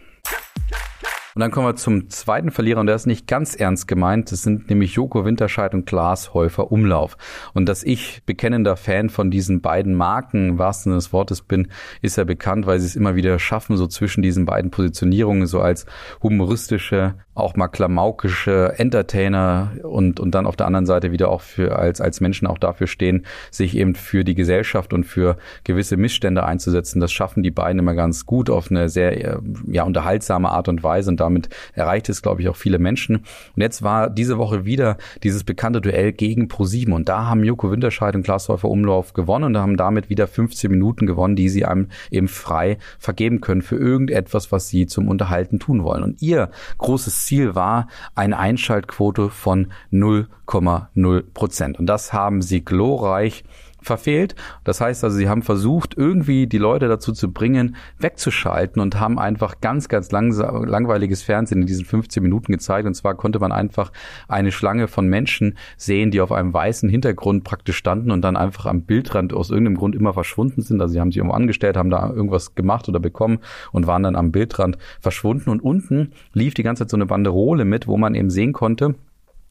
Und 1.35 1.41
dann 1.41 1.51
kommen 1.51 1.67
wir 1.67 1.77
zum 1.77 2.09
zweiten 2.11 2.51
Verlierer 2.51 2.81
und 2.81 2.87
der 2.87 2.97
ist 2.97 3.07
nicht 3.07 3.27
ganz 3.27 3.55
ernst 3.55 3.89
gemeint. 3.89 4.31
Das 4.31 4.43
sind 4.43 4.71
nämlich 4.71 4.95
Joko 4.95 5.25
Winterscheid 5.25 5.75
und 5.75 5.85
Klaas 5.85 6.33
Häufer 6.33 6.71
Umlauf. 6.71 7.17
Und 7.55 7.69
dass 7.69 7.83
ich 7.83 8.23
bekennender 8.25 8.77
Fan 8.77 9.11
von 9.11 9.31
diesen 9.31 9.61
beiden 9.61 9.95
Marken 9.95 10.59
wahrsten 10.59 10.93
des 10.93 11.13
Wortes 11.13 11.43
bin, 11.43 11.69
ist 12.03 12.17
ja 12.17 12.25
bekannt, 12.25 12.67
weil 12.67 12.79
sie 12.79 12.87
es 12.87 12.97
immer 12.97 13.17
wieder 13.17 13.39
schaffen, 13.39 13.77
so 13.77 13.87
zwischen 13.87 14.23
diesen 14.23 14.47
beiden 14.47 14.71
Positionierungen 14.71 15.47
so 15.47 15.61
als 15.61 15.87
humoristische 16.23 17.15
auch 17.35 17.57
mal 17.57 17.69
klamaukische 17.69 18.75
Entertainer 18.77 19.73
und, 19.83 20.21
und 20.21 20.35
dann 20.35 20.47
auf 20.47 20.55
der 20.57 20.67
anderen 20.67 20.87
Seite 20.87 21.11
wieder 21.11 21.31
auch 21.31 21.41
für 21.41 21.77
als, 21.77 22.01
als 22.01 22.21
Menschen 22.21 22.47
auch 22.47 22.59
dafür 22.59 22.87
stehen, 22.87 23.27
sich 23.51 23.77
eben 23.77 23.97
für 23.97 24.23
die 24.23 24.37
Gesellschaft 24.37 24.93
und 24.93 25.05
für 25.05 25.37
gewisse 25.65 25.97
Missstände 25.97 26.45
einzusetzen. 26.45 27.01
Das 27.01 27.13
schaffen 27.13 27.43
die 27.43 27.51
beiden 27.51 27.81
immer 27.81 27.95
ganz 27.95 28.25
gut 28.25 28.51
auf 28.51 28.71
eine 28.71 28.89
sehr 28.89 29.41
ja, 29.67 29.83
unterhaltsame 29.83 30.49
Art 30.51 30.69
und 30.69 30.85
Weise 30.85 31.11
und 31.11 31.21
damit 31.25 31.49
erreicht 31.73 32.09
es, 32.09 32.23
glaube 32.23 32.43
ich, 32.43 32.49
auch 32.49 32.57
viele 32.57 32.79
Menschen. 32.79 33.17
Und 33.17 33.63
jetzt 33.63 33.83
war 33.83 34.11
diese 34.11 34.39
Woche 34.39 34.65
wieder 34.65 34.97
dieses 35.23 35.45
bekannte 35.45 35.81
Duell 35.81 36.13
gegen 36.13 36.49
ProSieben 36.49 36.95
und 36.95 37.09
da 37.09 37.27
haben 37.27 37.45
Joko 37.45 37.71
Winterscheid 37.71 38.15
und 38.15 38.23
Klaas 38.23 38.49
Häufer 38.49 38.69
Umlauf 38.69 39.13
gewonnen 39.13 39.45
und 39.45 39.59
haben 39.59 39.77
damit 39.77 40.11
wieder 40.11 40.27
15 40.27 40.71
Minuten 40.71 41.07
gewonnen, 41.07 41.37
die 41.37 41.49
sie 41.49 41.65
einem 41.65 41.89
eben 42.11 42.29
frei 42.29 42.79
vergeben 42.99 43.41
können 43.41 43.63
für 43.63 43.77
irgendetwas, 43.77 44.53
was 44.53 44.69
sie 44.69 44.87
zum 44.87 45.09
Unterhalten 45.09 45.59
tun 45.59 45.83
wollen. 45.83 46.03
Und 46.03 46.23
ihr 46.23 46.51
großes 46.79 47.25
Ziel 47.25 47.55
war 47.55 47.89
eine 48.15 48.39
Einschaltquote 48.39 49.31
von 49.31 49.73
0,0 49.93 51.25
Prozent. 51.33 51.79
Und 51.79 51.87
das 51.87 52.13
haben 52.13 52.43
sie 52.43 52.65
glorreich 52.65 53.45
verfehlt. 53.85 54.35
Das 54.65 54.81
heißt 54.81 55.05
also, 55.05 55.17
sie 55.17 55.29
haben 55.29 55.43
versucht, 55.43 55.97
irgendwie 55.97 56.47
die 56.47 56.59
Leute 56.59 56.89
dazu 56.89 57.13
zu 57.13 57.33
bringen, 57.33 57.77
wegzuschalten 57.99 58.81
und 58.81 58.99
haben 58.99 59.19
einfach 59.19 59.61
ganz, 59.61 59.89
ganz 59.89 60.11
langsam, 60.11 60.65
langweiliges 60.65 61.23
Fernsehen 61.23 61.63
in 61.63 61.67
diesen 61.67 61.85
15 61.85 62.23
Minuten 62.23 62.53
gezeigt. 62.53 62.87
Und 62.87 62.95
zwar 62.95 63.15
konnte 63.15 63.39
man 63.39 63.53
einfach 63.53 63.93
eine 64.29 64.53
Schlange 64.53 64.89
von 64.89 65.07
Menschen 65.07 65.57
sehen, 65.77 66.11
die 66.11 66.21
auf 66.21 66.33
einem 66.33 66.53
weißen 66.53 66.89
Hintergrund 66.89 67.45
praktisch 67.45 67.77
standen 67.77 68.11
und 68.11 68.23
dann 68.23 68.37
einfach 68.37 68.67
am 68.67 68.83
Bildrand 68.83 69.33
aus 69.33 69.51
irgendeinem 69.51 69.77
Grund 69.77 69.95
immer 69.95 70.13
verschwunden 70.13 70.63
sind. 70.63 70.81
Also 70.81 70.93
sie 70.93 71.01
haben 71.01 71.11
sich 71.11 71.19
irgendwo 71.19 71.37
angestellt, 71.37 71.77
haben 71.77 71.91
da 71.91 72.09
irgendwas 72.11 72.55
gemacht 72.55 72.89
oder 72.89 73.01
bekommen 73.01 73.39
und 73.73 73.87
waren 73.87 74.03
dann 74.03 74.17
am 74.17 74.33
Bildrand 74.33 74.79
verschwunden. 75.01 75.51
Und 75.51 75.63
unten 75.63 76.13
lief 76.33 76.55
die 76.55 76.63
ganze 76.63 76.85
Zeit 76.85 76.91
so 76.91 76.97
eine 76.97 77.07
Banderole 77.07 77.65
mit, 77.65 77.87
wo 77.87 77.97
man 77.97 78.15
eben 78.15 78.31
sehen 78.31 78.53
konnte, 78.53 78.95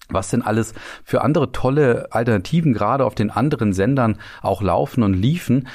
was 0.09 0.29
denn 0.29 0.41
alles 0.41 0.73
für 1.03 1.21
andere 1.21 1.51
tolle 1.51 2.07
Alternativen 2.11 2.73
gerade 2.73 3.05
auf 3.05 3.15
den 3.15 3.29
anderen 3.29 3.73
Sendern 3.73 4.17
auch 4.41 4.61
laufen 4.61 5.03
und 5.03 5.13
liefen, 5.13 5.67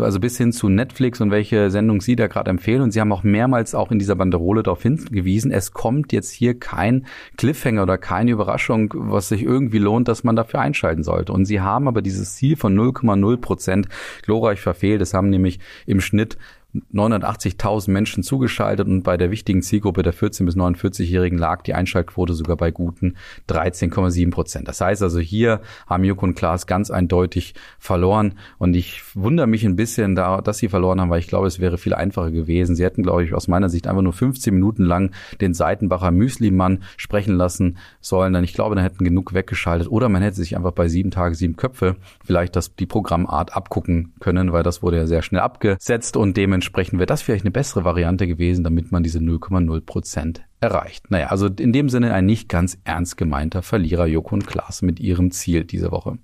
also 0.00 0.20
bis 0.20 0.38
hin 0.38 0.52
zu 0.52 0.68
Netflix 0.68 1.20
und 1.20 1.30
welche 1.30 1.70
Sendung 1.70 2.00
Sie 2.00 2.16
da 2.16 2.26
gerade 2.26 2.50
empfehlen. 2.50 2.82
Und 2.82 2.92
Sie 2.92 3.00
haben 3.00 3.12
auch 3.12 3.22
mehrmals 3.22 3.74
auch 3.74 3.90
in 3.90 3.98
dieser 3.98 4.16
Banderole 4.16 4.62
darauf 4.62 4.82
hingewiesen, 4.82 5.50
es 5.50 5.72
kommt 5.72 6.12
jetzt 6.12 6.30
hier 6.30 6.58
kein 6.58 7.06
Cliffhanger 7.36 7.82
oder 7.82 7.98
keine 7.98 8.30
Überraschung, 8.30 8.92
was 8.94 9.28
sich 9.28 9.42
irgendwie 9.42 9.78
lohnt, 9.78 10.08
dass 10.08 10.24
man 10.24 10.36
dafür 10.36 10.60
einschalten 10.60 11.02
sollte. 11.02 11.32
Und 11.32 11.44
Sie 11.44 11.60
haben 11.60 11.88
aber 11.88 12.02
dieses 12.02 12.34
Ziel 12.34 12.56
von 12.56 12.74
0,0 12.74 13.36
Prozent 13.36 13.88
glorreich 14.22 14.60
verfehlt. 14.60 15.02
Es 15.02 15.14
haben 15.14 15.30
nämlich 15.30 15.60
im 15.86 16.00
Schnitt 16.00 16.38
980.000 16.74 17.90
Menschen 17.90 18.22
zugeschaltet 18.22 18.86
und 18.86 19.02
bei 19.02 19.16
der 19.16 19.30
wichtigen 19.30 19.62
Zielgruppe 19.62 20.02
der 20.02 20.12
14- 20.12 20.44
bis 20.44 20.54
49-Jährigen 20.54 21.38
lag 21.38 21.62
die 21.62 21.72
Einschaltquote 21.72 22.34
sogar 22.34 22.58
bei 22.58 22.70
guten 22.70 23.14
13,7 23.48 24.30
Prozent. 24.30 24.68
Das 24.68 24.82
heißt 24.82 25.02
also, 25.02 25.18
hier 25.18 25.62
haben 25.86 26.04
Joko 26.04 26.26
und 26.26 26.34
Klaas 26.34 26.66
ganz 26.66 26.90
eindeutig 26.90 27.54
verloren 27.78 28.34
und 28.58 28.76
ich 28.76 29.02
wundere 29.14 29.46
mich 29.46 29.64
ein 29.64 29.76
bisschen 29.76 30.14
da, 30.14 30.42
dass 30.42 30.58
sie 30.58 30.68
verloren 30.68 31.00
haben, 31.00 31.08
weil 31.08 31.20
ich 31.20 31.28
glaube, 31.28 31.46
es 31.46 31.58
wäre 31.58 31.78
viel 31.78 31.94
einfacher 31.94 32.30
gewesen. 32.30 32.76
Sie 32.76 32.84
hätten, 32.84 33.02
glaube 33.02 33.24
ich, 33.24 33.32
aus 33.32 33.48
meiner 33.48 33.70
Sicht 33.70 33.86
einfach 33.86 34.02
nur 34.02 34.12
15 34.12 34.52
Minuten 34.52 34.84
lang 34.84 35.12
den 35.40 35.54
Seitenbacher 35.54 36.10
Müsli-Mann 36.10 36.82
sprechen 36.98 37.34
lassen 37.34 37.78
sollen. 38.02 38.34
Dann 38.34 38.44
ich 38.44 38.52
glaube, 38.52 38.74
dann 38.74 38.84
hätten 38.84 39.04
genug 39.04 39.32
weggeschaltet 39.32 39.88
oder 39.88 40.10
man 40.10 40.20
hätte 40.20 40.36
sich 40.36 40.54
einfach 40.54 40.72
bei 40.72 40.88
sieben 40.88 41.10
Tage, 41.10 41.34
sieben 41.34 41.56
Köpfe 41.56 41.96
vielleicht 42.22 42.56
das, 42.56 42.74
die 42.74 42.86
Programmart 42.86 43.56
abgucken 43.56 44.12
können, 44.20 44.52
weil 44.52 44.62
das 44.62 44.82
wurde 44.82 44.98
ja 44.98 45.06
sehr 45.06 45.22
schnell 45.22 45.40
abgesetzt 45.40 46.18
und 46.18 46.36
dementsprechend 46.36 46.57
dementsprechend 46.58 46.98
wäre 46.98 47.06
das 47.06 47.22
vielleicht 47.22 47.44
eine 47.44 47.52
bessere 47.52 47.84
Variante 47.84 48.26
gewesen, 48.26 48.64
damit 48.64 48.90
man 48.90 49.04
diese 49.04 49.20
0,0 49.20 49.80
Prozent 49.82 50.42
erreicht. 50.60 51.08
Naja, 51.08 51.28
also 51.28 51.46
in 51.46 51.72
dem 51.72 51.88
Sinne 51.88 52.12
ein 52.12 52.26
nicht 52.26 52.48
ganz 52.48 52.78
ernst 52.82 53.16
gemeinter 53.16 53.62
Verlierer 53.62 54.06
Joko 54.06 54.34
und 54.34 54.44
Klaas 54.44 54.82
mit 54.82 54.98
ihrem 54.98 55.30
Ziel 55.30 55.64
diese 55.64 55.92
Woche. 55.92 56.18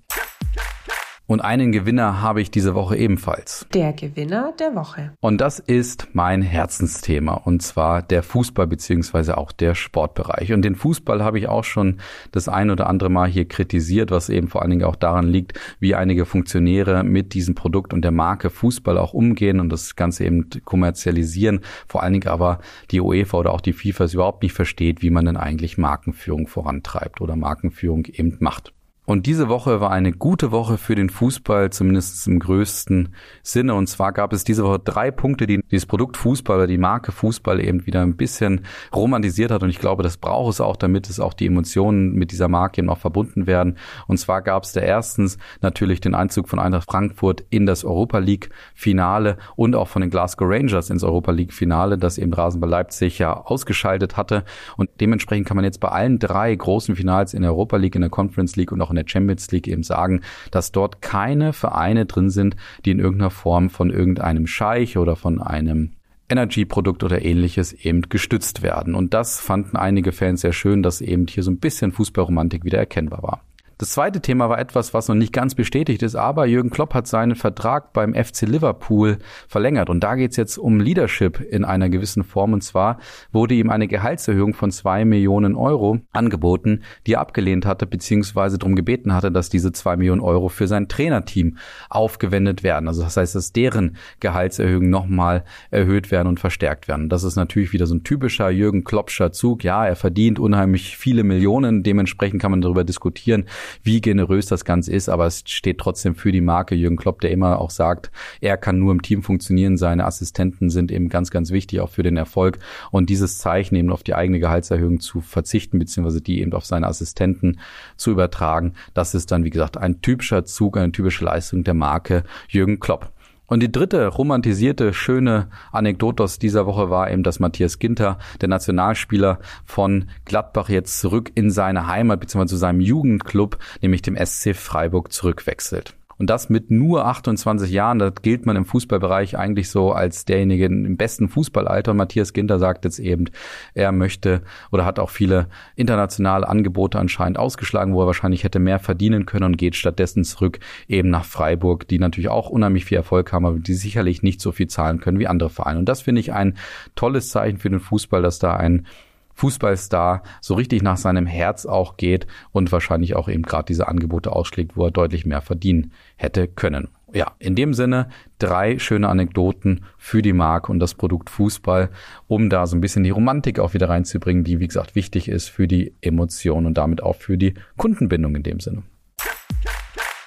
Und 1.27 1.41
einen 1.41 1.71
Gewinner 1.71 2.21
habe 2.21 2.39
ich 2.39 2.51
diese 2.51 2.75
Woche 2.75 2.95
ebenfalls. 2.97 3.65
Der 3.73 3.93
Gewinner 3.93 4.53
der 4.59 4.75
Woche. 4.75 5.13
Und 5.21 5.41
das 5.41 5.57
ist 5.57 6.09
mein 6.13 6.43
Herzensthema. 6.43 7.33
Und 7.33 7.63
zwar 7.63 8.03
der 8.03 8.21
Fußball 8.21 8.67
beziehungsweise 8.67 9.37
auch 9.37 9.51
der 9.51 9.73
Sportbereich. 9.73 10.53
Und 10.53 10.61
den 10.61 10.75
Fußball 10.75 11.23
habe 11.23 11.39
ich 11.39 11.47
auch 11.47 11.63
schon 11.63 11.97
das 12.31 12.47
ein 12.47 12.69
oder 12.69 12.87
andere 12.87 13.09
Mal 13.09 13.27
hier 13.27 13.47
kritisiert, 13.47 14.11
was 14.11 14.29
eben 14.29 14.49
vor 14.49 14.61
allen 14.61 14.69
Dingen 14.69 14.83
auch 14.83 14.95
daran 14.95 15.27
liegt, 15.27 15.59
wie 15.79 15.95
einige 15.95 16.25
Funktionäre 16.25 17.03
mit 17.03 17.33
diesem 17.33 17.55
Produkt 17.55 17.91
und 17.91 18.03
der 18.03 18.11
Marke 18.11 18.51
Fußball 18.51 18.99
auch 18.99 19.13
umgehen 19.13 19.59
und 19.59 19.69
das 19.69 19.95
Ganze 19.95 20.25
eben 20.25 20.49
kommerzialisieren. 20.63 21.61
Vor 21.87 22.03
allen 22.03 22.13
Dingen 22.13 22.27
aber 22.27 22.59
die 22.91 23.01
UEFA 23.01 23.39
oder 23.39 23.53
auch 23.53 23.61
die 23.61 23.73
FIFA 23.73 24.03
es 24.03 24.13
überhaupt 24.13 24.43
nicht 24.43 24.53
versteht, 24.53 25.01
wie 25.01 25.09
man 25.09 25.25
denn 25.25 25.37
eigentlich 25.37 25.79
Markenführung 25.79 26.47
vorantreibt 26.47 27.19
oder 27.19 27.35
Markenführung 27.35 28.05
eben 28.05 28.37
macht. 28.39 28.73
Und 29.05 29.27
diese 29.27 29.49
Woche 29.49 29.81
war 29.81 29.91
eine 29.91 30.11
gute 30.11 30.51
Woche 30.51 30.77
für 30.77 30.95
den 30.95 31.09
Fußball, 31.09 31.69
zumindest 31.69 32.27
im 32.27 32.39
größten 32.39 33.13
Sinne. 33.43 33.75
Und 33.75 33.87
zwar 33.87 34.11
gab 34.11 34.33
es 34.33 34.43
diese 34.43 34.63
Woche 34.63 34.79
drei 34.79 35.11
Punkte, 35.11 35.45
die 35.45 35.61
dieses 35.69 35.85
Produkt 35.85 36.17
Fußball 36.17 36.57
oder 36.57 36.67
die 36.67 36.77
Marke 36.77 37.11
Fußball 37.11 37.59
eben 37.59 37.85
wieder 37.85 38.01
ein 38.01 38.17
bisschen 38.17 38.61
romantisiert 38.93 39.51
hat. 39.51 39.61
Und 39.61 39.69
ich 39.69 39.79
glaube, 39.79 40.01
das 40.01 40.17
braucht 40.17 40.53
es 40.53 40.61
auch, 40.61 40.75
damit 40.75 41.09
es 41.09 41.19
auch 41.19 41.33
die 41.33 41.45
Emotionen 41.45 42.13
mit 42.13 42.31
dieser 42.31 42.47
Marke 42.47 42.81
eben 42.81 42.89
auch 42.89 42.97
verbunden 42.97 43.45
werden. 43.45 43.77
Und 44.07 44.17
zwar 44.17 44.41
gab 44.41 44.63
es 44.63 44.73
da 44.73 44.81
erstens 44.81 45.37
natürlich 45.61 46.01
den 46.01 46.15
Einzug 46.15 46.49
von 46.49 46.59
Eintracht 46.59 46.89
Frankfurt 46.89 47.45
in 47.49 47.65
das 47.65 47.85
Europa 47.85 48.17
League 48.17 48.49
Finale 48.73 49.37
und 49.55 49.75
auch 49.75 49.87
von 49.87 50.01
den 50.01 50.09
Glasgow 50.09 50.49
Rangers 50.49 50.89
ins 50.89 51.03
Europa 51.03 51.31
League 51.31 51.53
Finale, 51.53 51.97
das 51.97 52.17
eben 52.17 52.33
Rasenball 52.33 52.69
Leipzig 52.69 53.19
ja 53.19 53.33
ausgeschaltet 53.33 54.17
hatte. 54.17 54.43
Und 54.77 54.89
dementsprechend 54.99 55.47
kann 55.47 55.55
man 55.55 55.63
jetzt 55.63 55.79
bei 55.79 55.89
allen 55.89 56.17
drei 56.17 56.55
großen 56.55 56.95
Finals 56.95 57.33
in 57.35 57.43
der 57.43 57.51
Europa 57.51 57.77
League, 57.77 57.95
in 57.95 58.01
der 58.01 58.09
Conference 58.09 58.55
League 58.55 58.71
und 58.71 58.81
auch 58.81 58.94
in 58.95 59.03
der 59.03 59.11
Champions 59.11 59.51
League 59.51 59.67
eben 59.67 59.83
sagen, 59.83 60.21
dass 60.51 60.71
dort 60.71 61.01
keine 61.01 61.53
Vereine 61.53 62.05
drin 62.05 62.29
sind, 62.29 62.55
die 62.85 62.91
in 62.91 62.99
irgendeiner 62.99 63.31
Form 63.31 63.69
von 63.69 63.89
irgendeinem 63.89 64.47
Scheich 64.47 64.97
oder 64.97 65.15
von 65.15 65.41
einem 65.41 65.93
Energy-Produkt 66.29 67.03
oder 67.03 67.23
ähnliches 67.23 67.73
eben 67.73 68.01
gestützt 68.03 68.61
werden. 68.63 68.95
Und 68.95 69.13
das 69.13 69.39
fanden 69.39 69.77
einige 69.77 70.11
Fans 70.11 70.41
sehr 70.41 70.53
schön, 70.53 70.81
dass 70.81 71.01
eben 71.01 71.27
hier 71.27 71.43
so 71.43 71.51
ein 71.51 71.59
bisschen 71.59 71.91
Fußballromantik 71.91 72.63
wieder 72.63 72.79
erkennbar 72.79 73.21
war. 73.21 73.41
Das 73.77 73.89
zweite 73.89 74.21
Thema 74.21 74.47
war 74.47 74.57
etwas, 74.57 74.93
was 74.93 75.09
noch 75.09 75.15
nicht 75.15 75.33
ganz 75.33 75.53
bestätigt 75.53 76.01
ist, 76.01 76.15
aber 76.15 76.45
Jürgen 76.45 76.69
Klopp 76.69 76.93
hat 76.93 77.07
seinen 77.07 77.35
Vertrag 77.35 77.91
beim 77.91 78.13
FC 78.13 78.43
Liverpool 78.43 79.17
verlängert. 79.49 79.89
Und 79.89 80.01
da 80.01 80.15
geht 80.15 80.31
es 80.31 80.37
jetzt 80.37 80.57
um 80.57 80.79
Leadership 80.79 81.41
in 81.41 81.65
einer 81.65 81.89
gewissen 81.89 82.23
Form. 82.23 82.53
Und 82.53 82.61
zwar 82.61 82.99
wurde 83.33 83.53
ihm 83.55 83.69
eine 83.69 83.89
Gehaltserhöhung 83.89 84.53
von 84.53 84.71
zwei 84.71 85.03
Millionen 85.03 85.55
Euro 85.55 85.99
angeboten, 86.13 86.83
die 87.05 87.13
er 87.13 87.19
abgelehnt 87.19 87.65
hatte, 87.65 87.85
beziehungsweise 87.85 88.57
darum 88.57 88.77
gebeten 88.77 89.13
hatte, 89.13 89.29
dass 89.29 89.49
diese 89.49 89.73
zwei 89.73 89.97
Millionen 89.97 90.21
Euro 90.21 90.47
für 90.47 90.67
sein 90.67 90.87
Trainerteam 90.87 91.57
aufgewendet 91.89 92.63
werden. 92.63 92.87
Also 92.87 93.03
das 93.03 93.17
heißt, 93.17 93.35
dass 93.35 93.51
deren 93.51 93.97
Gehaltserhöhungen 94.21 94.89
nochmal 94.89 95.43
erhöht 95.69 96.11
werden 96.11 96.29
und 96.29 96.39
verstärkt 96.39 96.87
werden. 96.87 97.09
Das 97.09 97.25
ist 97.25 97.35
natürlich 97.35 97.73
wieder 97.73 97.87
so 97.87 97.95
ein 97.95 98.05
typischer 98.05 98.49
Jürgen 98.49 98.85
Kloppscher 98.85 99.33
Zug. 99.33 99.65
Ja, 99.65 99.85
er 99.85 99.97
verdient 99.97 100.39
unheimlich 100.39 100.95
viele 100.95 101.25
Millionen. 101.25 101.83
Dementsprechend 101.83 102.41
kann 102.41 102.51
man 102.51 102.61
darüber 102.61 102.85
diskutieren, 102.85 103.43
wie 103.83 104.01
generös 104.01 104.45
das 104.45 104.65
Ganze 104.65 104.91
ist, 104.91 105.09
aber 105.09 105.25
es 105.25 105.43
steht 105.45 105.77
trotzdem 105.77 106.15
für 106.15 106.31
die 106.31 106.41
Marke. 106.41 106.75
Jürgen 106.75 106.97
Klopp, 106.97 107.21
der 107.21 107.31
immer 107.31 107.59
auch 107.59 107.69
sagt, 107.69 108.11
er 108.41 108.57
kann 108.57 108.79
nur 108.79 108.91
im 108.91 109.01
Team 109.01 109.23
funktionieren, 109.23 109.77
seine 109.77 110.05
Assistenten 110.05 110.69
sind 110.69 110.91
eben 110.91 111.09
ganz, 111.09 111.31
ganz 111.31 111.51
wichtig 111.51 111.79
auch 111.81 111.89
für 111.89 112.03
den 112.03 112.17
Erfolg. 112.17 112.59
Und 112.91 113.09
dieses 113.09 113.37
Zeichen 113.37 113.75
eben 113.75 113.91
auf 113.91 114.03
die 114.03 114.15
eigene 114.15 114.39
Gehaltserhöhung 114.39 114.99
zu 114.99 115.21
verzichten, 115.21 115.79
beziehungsweise 115.79 116.21
die 116.21 116.41
eben 116.41 116.53
auf 116.53 116.65
seine 116.65 116.87
Assistenten 116.87 117.59
zu 117.97 118.11
übertragen, 118.11 118.73
das 118.93 119.15
ist 119.15 119.31
dann, 119.31 119.43
wie 119.43 119.49
gesagt, 119.49 119.77
ein 119.77 120.01
typischer 120.01 120.45
Zug, 120.45 120.77
eine 120.77 120.91
typische 120.91 121.25
Leistung 121.25 121.63
der 121.63 121.73
Marke 121.73 122.23
Jürgen 122.49 122.79
Klopp. 122.79 123.14
Und 123.47 123.61
die 123.61 123.71
dritte 123.71 124.07
romantisierte, 124.07 124.93
schöne 124.93 125.49
Anekdote 125.71 126.23
aus 126.23 126.39
dieser 126.39 126.65
Woche 126.65 126.89
war 126.89 127.11
eben, 127.11 127.23
dass 127.23 127.39
Matthias 127.39 127.79
Ginter, 127.79 128.17
der 128.41 128.49
Nationalspieler 128.49 129.39
von 129.65 130.09
Gladbach, 130.25 130.69
jetzt 130.69 130.99
zurück 130.99 131.31
in 131.35 131.51
seine 131.51 131.87
Heimat 131.87 132.19
bzw. 132.19 132.47
zu 132.47 132.57
seinem 132.57 132.81
Jugendclub, 132.81 133.57
nämlich 133.81 134.01
dem 134.01 134.17
SC 134.17 134.55
Freiburg, 134.55 135.11
zurückwechselt. 135.11 135.95
Und 136.17 136.29
das 136.29 136.49
mit 136.49 136.71
nur 136.71 137.05
28 137.05 137.71
Jahren, 137.71 137.99
da 137.99 138.09
gilt 138.09 138.45
man 138.45 138.55
im 138.55 138.65
Fußballbereich 138.65 139.37
eigentlich 139.37 139.69
so 139.69 139.91
als 139.91 140.25
derjenige 140.25 140.65
im 140.65 140.97
besten 140.97 141.27
Fußballalter. 141.27 141.91
Und 141.91 141.97
Matthias 141.97 142.33
Ginter 142.33 142.59
sagt 142.59 142.85
jetzt 142.85 142.99
eben, 142.99 143.25
er 143.73 143.91
möchte 143.91 144.41
oder 144.71 144.85
hat 144.85 144.99
auch 144.99 145.09
viele 145.09 145.47
internationale 145.75 146.47
Angebote 146.47 146.99
anscheinend 146.99 147.37
ausgeschlagen, 147.37 147.93
wo 147.93 148.01
er 148.01 148.07
wahrscheinlich 148.07 148.43
hätte 148.43 148.59
mehr 148.59 148.79
verdienen 148.79 149.25
können 149.25 149.45
und 149.45 149.57
geht 149.57 149.75
stattdessen 149.75 150.23
zurück 150.23 150.59
eben 150.87 151.09
nach 151.09 151.25
Freiburg, 151.25 151.87
die 151.87 151.99
natürlich 151.99 152.29
auch 152.29 152.49
unheimlich 152.49 152.85
viel 152.85 152.97
Erfolg 152.97 153.31
haben, 153.33 153.45
aber 153.45 153.59
die 153.59 153.73
sicherlich 153.73 154.23
nicht 154.23 154.39
so 154.39 154.51
viel 154.51 154.67
zahlen 154.67 154.99
können 154.99 155.19
wie 155.19 155.27
andere 155.27 155.49
Vereine. 155.49 155.79
Und 155.79 155.89
das 155.89 156.01
finde 156.01 156.21
ich 156.21 156.33
ein 156.33 156.57
tolles 156.95 157.29
Zeichen 157.29 157.57
für 157.57 157.69
den 157.69 157.79
Fußball, 157.79 158.21
dass 158.21 158.39
da 158.39 158.55
ein 158.55 158.87
Fußballstar 159.35 160.23
so 160.41 160.55
richtig 160.55 160.81
nach 160.81 160.97
seinem 160.97 161.25
Herz 161.25 161.65
auch 161.65 161.97
geht 161.97 162.25
und 162.51 162.71
wahrscheinlich 162.71 163.15
auch 163.15 163.29
eben 163.29 163.43
gerade 163.43 163.65
diese 163.65 163.87
Angebote 163.87 164.31
ausschlägt, 164.31 164.75
wo 164.75 164.85
er 164.85 164.91
deutlich 164.91 165.25
mehr 165.25 165.41
verdienen 165.41 165.91
hätte 166.15 166.47
können. 166.47 166.89
Ja, 167.13 167.33
in 167.39 167.55
dem 167.55 167.73
Sinne 167.73 168.09
drei 168.39 168.77
schöne 168.79 169.07
Anekdoten 169.07 169.85
für 169.97 170.21
die 170.21 170.33
Marke 170.33 170.71
und 170.71 170.79
das 170.79 170.95
Produkt 170.95 171.29
Fußball, 171.29 171.89
um 172.27 172.49
da 172.49 172.67
so 172.67 172.75
ein 172.75 172.81
bisschen 172.81 173.03
die 173.03 173.11
Romantik 173.11 173.59
auch 173.59 173.73
wieder 173.73 173.87
reinzubringen, 173.87 174.43
die 174.43 174.59
wie 174.59 174.67
gesagt 174.67 174.95
wichtig 174.95 175.29
ist 175.29 175.47
für 175.47 175.67
die 175.67 175.93
Emotion 176.01 176.65
und 176.65 176.77
damit 176.77 177.01
auch 177.01 177.15
für 177.15 177.37
die 177.37 177.53
Kundenbindung 177.77 178.35
in 178.35 178.43
dem 178.43 178.59
Sinne. 178.59 178.83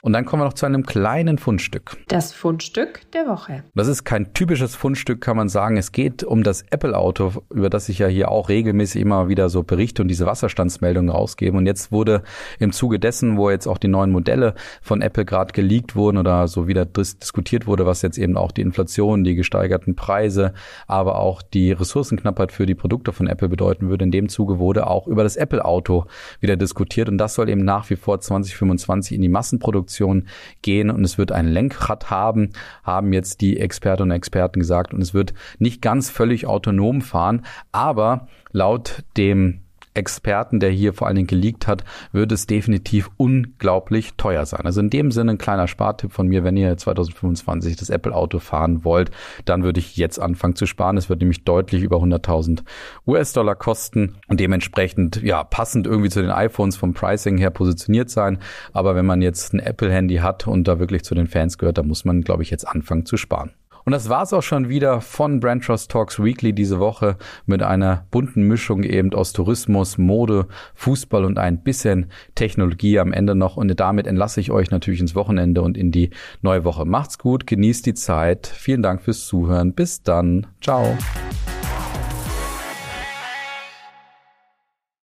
Und 0.09 0.15
dann 0.15 0.25
kommen 0.25 0.41
wir 0.41 0.47
noch 0.47 0.55
zu 0.55 0.65
einem 0.65 0.87
kleinen 0.87 1.37
Fundstück. 1.37 1.99
Das 2.09 2.33
Fundstück 2.33 3.03
der 3.13 3.27
Woche. 3.27 3.63
Das 3.75 3.89
ist 3.89 4.05
kein 4.05 4.33
typisches 4.33 4.75
Fundstück, 4.75 5.21
kann 5.21 5.37
man 5.37 5.51
sagen. 5.51 5.77
Es 5.77 5.93
geht 5.93 6.25
um 6.25 6.43
das 6.43 6.63
Apple-Auto, 6.71 7.43
über 7.53 7.69
das 7.69 7.91
ich 7.91 7.99
ja 7.99 8.07
hier 8.07 8.31
auch 8.31 8.49
regelmäßig 8.49 9.03
immer 9.03 9.29
wieder 9.29 9.51
so 9.51 9.65
berichte 9.65 10.01
und 10.01 10.09
diese 10.09 10.25
Wasserstandsmeldungen 10.25 11.11
rausgebe. 11.11 11.55
Und 11.59 11.67
jetzt 11.67 11.93
wurde 11.93 12.23
im 12.59 12.73
Zuge 12.73 12.99
dessen, 12.99 13.37
wo 13.37 13.51
jetzt 13.51 13.67
auch 13.67 13.77
die 13.77 13.89
neuen 13.89 14.11
Modelle 14.11 14.55
von 14.81 15.03
Apple 15.03 15.27
gerade 15.27 15.53
geleakt 15.53 15.95
wurden 15.95 16.17
oder 16.17 16.49
so 16.49 16.67
wieder 16.67 16.87
dis 16.87 17.19
diskutiert 17.19 17.67
wurde, 17.67 17.85
was 17.85 18.01
jetzt 18.01 18.17
eben 18.17 18.39
auch 18.39 18.51
die 18.51 18.63
Inflation, 18.63 19.25
die 19.25 19.35
gesteigerten 19.35 19.95
Preise, 19.95 20.55
aber 20.87 21.19
auch 21.19 21.43
die 21.43 21.73
Ressourcenknappheit 21.73 22.51
für 22.51 22.65
die 22.65 22.75
Produkte 22.75 23.13
von 23.13 23.27
Apple 23.27 23.51
bedeuten 23.51 23.91
würde. 23.91 24.07
In 24.07 24.11
dem 24.11 24.31
Zuge 24.31 24.59
wurde 24.59 24.87
auch 24.87 25.07
über 25.07 25.23
das 25.23 25.37
Apple-Auto 25.37 26.07
wieder 26.41 26.57
diskutiert. 26.57 27.11
Und 27.11 27.19
das 27.19 27.35
soll 27.35 27.51
eben 27.51 27.67
nach 27.67 27.91
wie 27.91 27.97
vor 27.97 28.19
2025 28.19 29.15
in 29.15 29.21
die 29.21 29.29
Massenproduktion 29.29 29.98
Produktion 29.99 30.29
gehen 30.63 30.91
und 30.91 31.05
es 31.05 31.19
wird 31.19 31.33
ein 31.33 31.49
Lenkrad 31.49 32.11
haben, 32.11 32.51
haben 32.85 33.13
jetzt 33.13 33.41
die 33.41 33.59
Expertinnen 33.59 34.11
und 34.11 34.17
Experten 34.17 34.61
gesagt. 34.61 34.95
Und 34.95 35.03
es 35.03 35.15
wird 35.15 35.35
nicht 35.59 35.83
ganz 35.83 36.11
völlig 36.11 36.47
autonom 36.47 37.01
fahren, 37.03 37.45
aber 37.73 38.29
laut 38.53 39.05
dem 39.17 39.61
Experten, 39.99 40.61
der 40.61 40.71
hier 40.71 40.95
vor 40.95 41.07
allen 41.07 41.17
Dingen 41.17 41.27
geleakt 41.27 41.67
hat, 41.67 41.85
wird 42.13 42.33
es 42.33 42.47
definitiv 42.47 43.11
unglaublich 43.17 44.15
teuer 44.17 44.47
sein. 44.47 44.63
Also 44.65 44.81
in 44.81 44.91
dem 44.91 45.11
Sinne 45.11 45.33
ein 45.33 45.39
kleiner 45.39 45.69
Spartipp 45.69 46.13
von 46.13 46.29
mir, 46.29 46.45
wenn 46.45 46.57
ihr 46.57 46.77
2025 46.77 47.77
das 47.77 47.91
Apple 47.91 48.15
Auto 48.15 48.39
fahren 48.39 48.85
wollt, 48.85 49.11
dann 49.45 49.65
würde 49.65 49.81
ich 49.81 49.97
jetzt 49.97 50.19
anfangen 50.19 50.57
zu 50.57 50.67
sparen. 50.67 50.97
Es 50.97 51.09
wird 51.09 51.21
nämlich 51.21 51.45
deutlich 51.45 51.83
über 51.83 51.99
100.000 51.99 52.63
US-Dollar 53.07 53.57
kosten 53.57 54.15
und 54.29 54.41
dementsprechend 54.41 55.21
ja 55.23 55.45
passend 55.45 55.87
irgendwie 55.87 56.11
zu 56.11 56.23
den 56.23 56.31
iPhones 56.31 56.77
vom 56.77 56.95
Pricing 56.95 57.37
her 57.37 57.51
positioniert 57.51 58.09
sein. 58.09 58.39
Aber 58.73 58.95
wenn 58.95 59.07
man 59.07 59.21
jetzt 59.21 59.53
ein 59.53 59.59
Apple 59.59 59.93
Handy 59.93 60.17
hat 60.17 60.47
und 60.47 60.69
da 60.69 60.79
wirklich 60.79 61.05
zu 61.05 61.15
den 61.15 61.27
Fans 61.27 61.59
gehört, 61.59 61.79
dann 61.79 61.89
muss 61.89 62.05
man, 62.05 62.23
glaube 62.23 62.43
ich, 62.43 62.51
jetzt 62.51 62.67
anfangen 62.67 63.05
zu 63.05 63.17
sparen. 63.17 63.51
Und 63.89 63.93
das 63.93 64.11
war's 64.11 64.35
auch 64.35 64.43
schon 64.43 64.69
wieder 64.69 65.01
von 65.01 65.41
Brand 65.41 65.65
Trust 65.65 65.91
Talks 65.91 66.23
Weekly 66.23 66.53
diese 66.53 66.79
Woche 66.79 67.17
mit 67.47 67.63
einer 67.63 68.05
bunten 68.11 68.43
Mischung 68.43 68.83
eben 68.83 69.15
aus 69.15 69.33
Tourismus, 69.33 69.97
Mode, 69.97 70.47
Fußball 70.75 71.25
und 71.25 71.39
ein 71.39 71.63
bisschen 71.63 72.11
Technologie 72.35 72.99
am 72.99 73.15
Ende 73.15 73.35
noch. 73.35 73.57
Und 73.57 73.75
damit 73.81 74.07
entlasse 74.07 74.43
ich 74.43 74.51
euch 74.51 74.71
natürlich 74.71 75.01
ins 75.01 75.15
Wochenende 75.15 75.63
und 75.63 75.79
in 75.79 75.91
die 75.91 76.11
neue 76.43 76.65
Woche. 76.65 76.85
Macht's 76.85 77.17
gut, 77.17 77.47
genießt 77.47 77.87
die 77.87 77.95
Zeit. 77.95 78.47
Vielen 78.47 78.83
Dank 78.83 79.01
fürs 79.01 79.27
Zuhören. 79.27 79.73
Bis 79.73 80.03
dann. 80.03 80.47
Ciao. 80.61 80.95